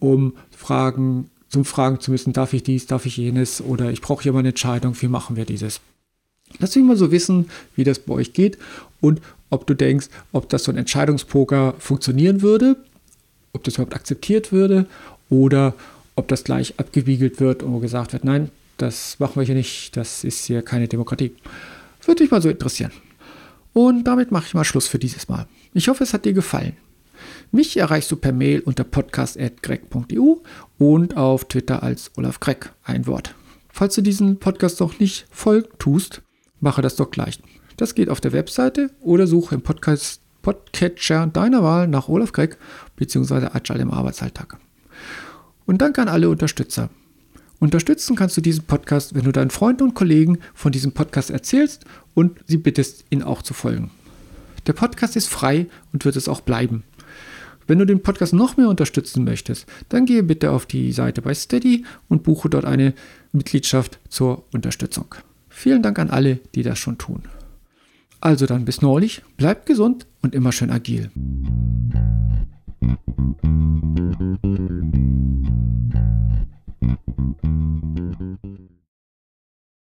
um 0.00 0.34
Fragen, 0.50 1.30
zum 1.48 1.64
Fragen 1.64 2.00
zu 2.00 2.10
müssen, 2.10 2.32
darf 2.32 2.52
ich 2.54 2.64
dies, 2.64 2.86
darf 2.86 3.06
ich 3.06 3.16
jenes 3.16 3.62
oder 3.62 3.92
ich 3.92 4.00
brauche 4.00 4.24
hier 4.24 4.32
mal 4.32 4.40
eine 4.40 4.48
Entscheidung, 4.48 5.00
wie 5.00 5.08
machen 5.08 5.36
wir 5.36 5.44
dieses. 5.44 5.80
Lass 6.58 6.74
mich 6.74 6.84
mal 6.84 6.96
so 6.96 7.10
wissen, 7.12 7.50
wie 7.76 7.84
das 7.84 7.98
bei 7.98 8.14
euch 8.14 8.32
geht 8.32 8.58
und 9.00 9.20
ob 9.50 9.66
du 9.66 9.74
denkst, 9.74 10.08
ob 10.32 10.48
das 10.48 10.64
so 10.64 10.72
ein 10.72 10.78
Entscheidungspoker 10.78 11.74
funktionieren 11.78 12.42
würde, 12.42 12.76
ob 13.52 13.64
das 13.64 13.74
überhaupt 13.74 13.94
akzeptiert 13.94 14.52
würde 14.52 14.86
oder 15.30 15.74
ob 16.16 16.28
das 16.28 16.44
gleich 16.44 16.78
abgewiegelt 16.78 17.40
wird 17.40 17.62
und 17.62 17.80
gesagt 17.80 18.12
wird, 18.12 18.24
nein, 18.24 18.50
das 18.76 19.18
machen 19.18 19.36
wir 19.36 19.44
hier 19.44 19.54
nicht, 19.54 19.96
das 19.96 20.24
ist 20.24 20.44
hier 20.46 20.62
keine 20.62 20.88
Demokratie. 20.88 21.32
Würde 22.04 22.22
mich 22.22 22.30
mal 22.30 22.42
so 22.42 22.48
interessieren. 22.48 22.92
Und 23.72 24.04
damit 24.04 24.32
mache 24.32 24.46
ich 24.46 24.54
mal 24.54 24.64
Schluss 24.64 24.88
für 24.88 24.98
dieses 24.98 25.28
Mal. 25.28 25.46
Ich 25.74 25.88
hoffe, 25.88 26.02
es 26.02 26.14
hat 26.14 26.24
dir 26.24 26.32
gefallen. 26.32 26.76
Mich 27.52 27.76
erreichst 27.76 28.10
du 28.10 28.16
per 28.16 28.32
Mail 28.32 28.60
unter 28.60 28.84
podcast.greg.eu 28.84 30.36
und 30.78 31.16
auf 31.16 31.44
Twitter 31.46 31.82
als 31.82 32.10
Olaf 32.16 32.40
Greg, 32.40 32.70
ein 32.84 33.06
Wort. 33.06 33.34
Falls 33.70 33.94
du 33.94 34.02
diesen 34.02 34.38
Podcast 34.38 34.80
noch 34.80 34.98
nicht 34.98 35.26
folgt 35.30 35.78
tust, 35.78 36.22
mache 36.60 36.82
das 36.82 36.96
doch 36.96 37.10
gleich. 37.10 37.40
Das 37.76 37.94
geht 37.94 38.08
auf 38.08 38.20
der 38.20 38.32
Webseite 38.32 38.90
oder 39.00 39.26
suche 39.26 39.54
im 39.54 39.62
Podcast 39.62 40.20
Podcatcher 40.42 41.26
deiner 41.26 41.62
Wahl 41.62 41.88
nach 41.88 42.08
Olaf 42.08 42.32
Gregg 42.32 42.56
bzw. 42.96 43.48
Agile 43.52 43.80
im 43.80 43.90
Arbeitsalltag. 43.90 44.56
Und 45.66 45.82
danke 45.82 46.00
an 46.00 46.08
alle 46.08 46.30
Unterstützer. 46.30 46.88
Unterstützen 47.60 48.16
kannst 48.16 48.36
du 48.36 48.40
diesen 48.40 48.64
Podcast, 48.64 49.14
wenn 49.14 49.24
du 49.24 49.32
deinen 49.32 49.50
Freunden 49.50 49.82
und 49.82 49.94
Kollegen 49.94 50.38
von 50.54 50.72
diesem 50.72 50.92
Podcast 50.92 51.30
erzählst 51.30 51.84
und 52.14 52.38
sie 52.46 52.56
bittest, 52.56 53.04
ihn 53.10 53.22
auch 53.22 53.42
zu 53.42 53.52
folgen. 53.52 53.90
Der 54.66 54.72
Podcast 54.72 55.16
ist 55.16 55.28
frei 55.28 55.66
und 55.92 56.04
wird 56.04 56.16
es 56.16 56.28
auch 56.28 56.40
bleiben. 56.40 56.84
Wenn 57.66 57.78
du 57.78 57.84
den 57.84 58.02
Podcast 58.02 58.32
noch 58.32 58.56
mehr 58.56 58.68
unterstützen 58.68 59.24
möchtest, 59.24 59.66
dann 59.90 60.06
gehe 60.06 60.22
bitte 60.22 60.52
auf 60.52 60.64
die 60.64 60.92
Seite 60.92 61.20
bei 61.20 61.34
Steady 61.34 61.84
und 62.08 62.22
buche 62.22 62.48
dort 62.48 62.64
eine 62.64 62.94
Mitgliedschaft 63.32 63.98
zur 64.08 64.44
Unterstützung. 64.52 65.14
Vielen 65.58 65.82
Dank 65.82 65.98
an 65.98 66.08
alle, 66.08 66.36
die 66.54 66.62
das 66.62 66.78
schon 66.78 66.98
tun. 66.98 67.24
Also 68.20 68.46
dann 68.46 68.64
bis 68.64 68.80
neulich, 68.80 69.22
bleibt 69.36 69.66
gesund 69.66 70.06
und 70.22 70.32
immer 70.32 70.52
schön 70.52 70.70
agil. 70.70 71.10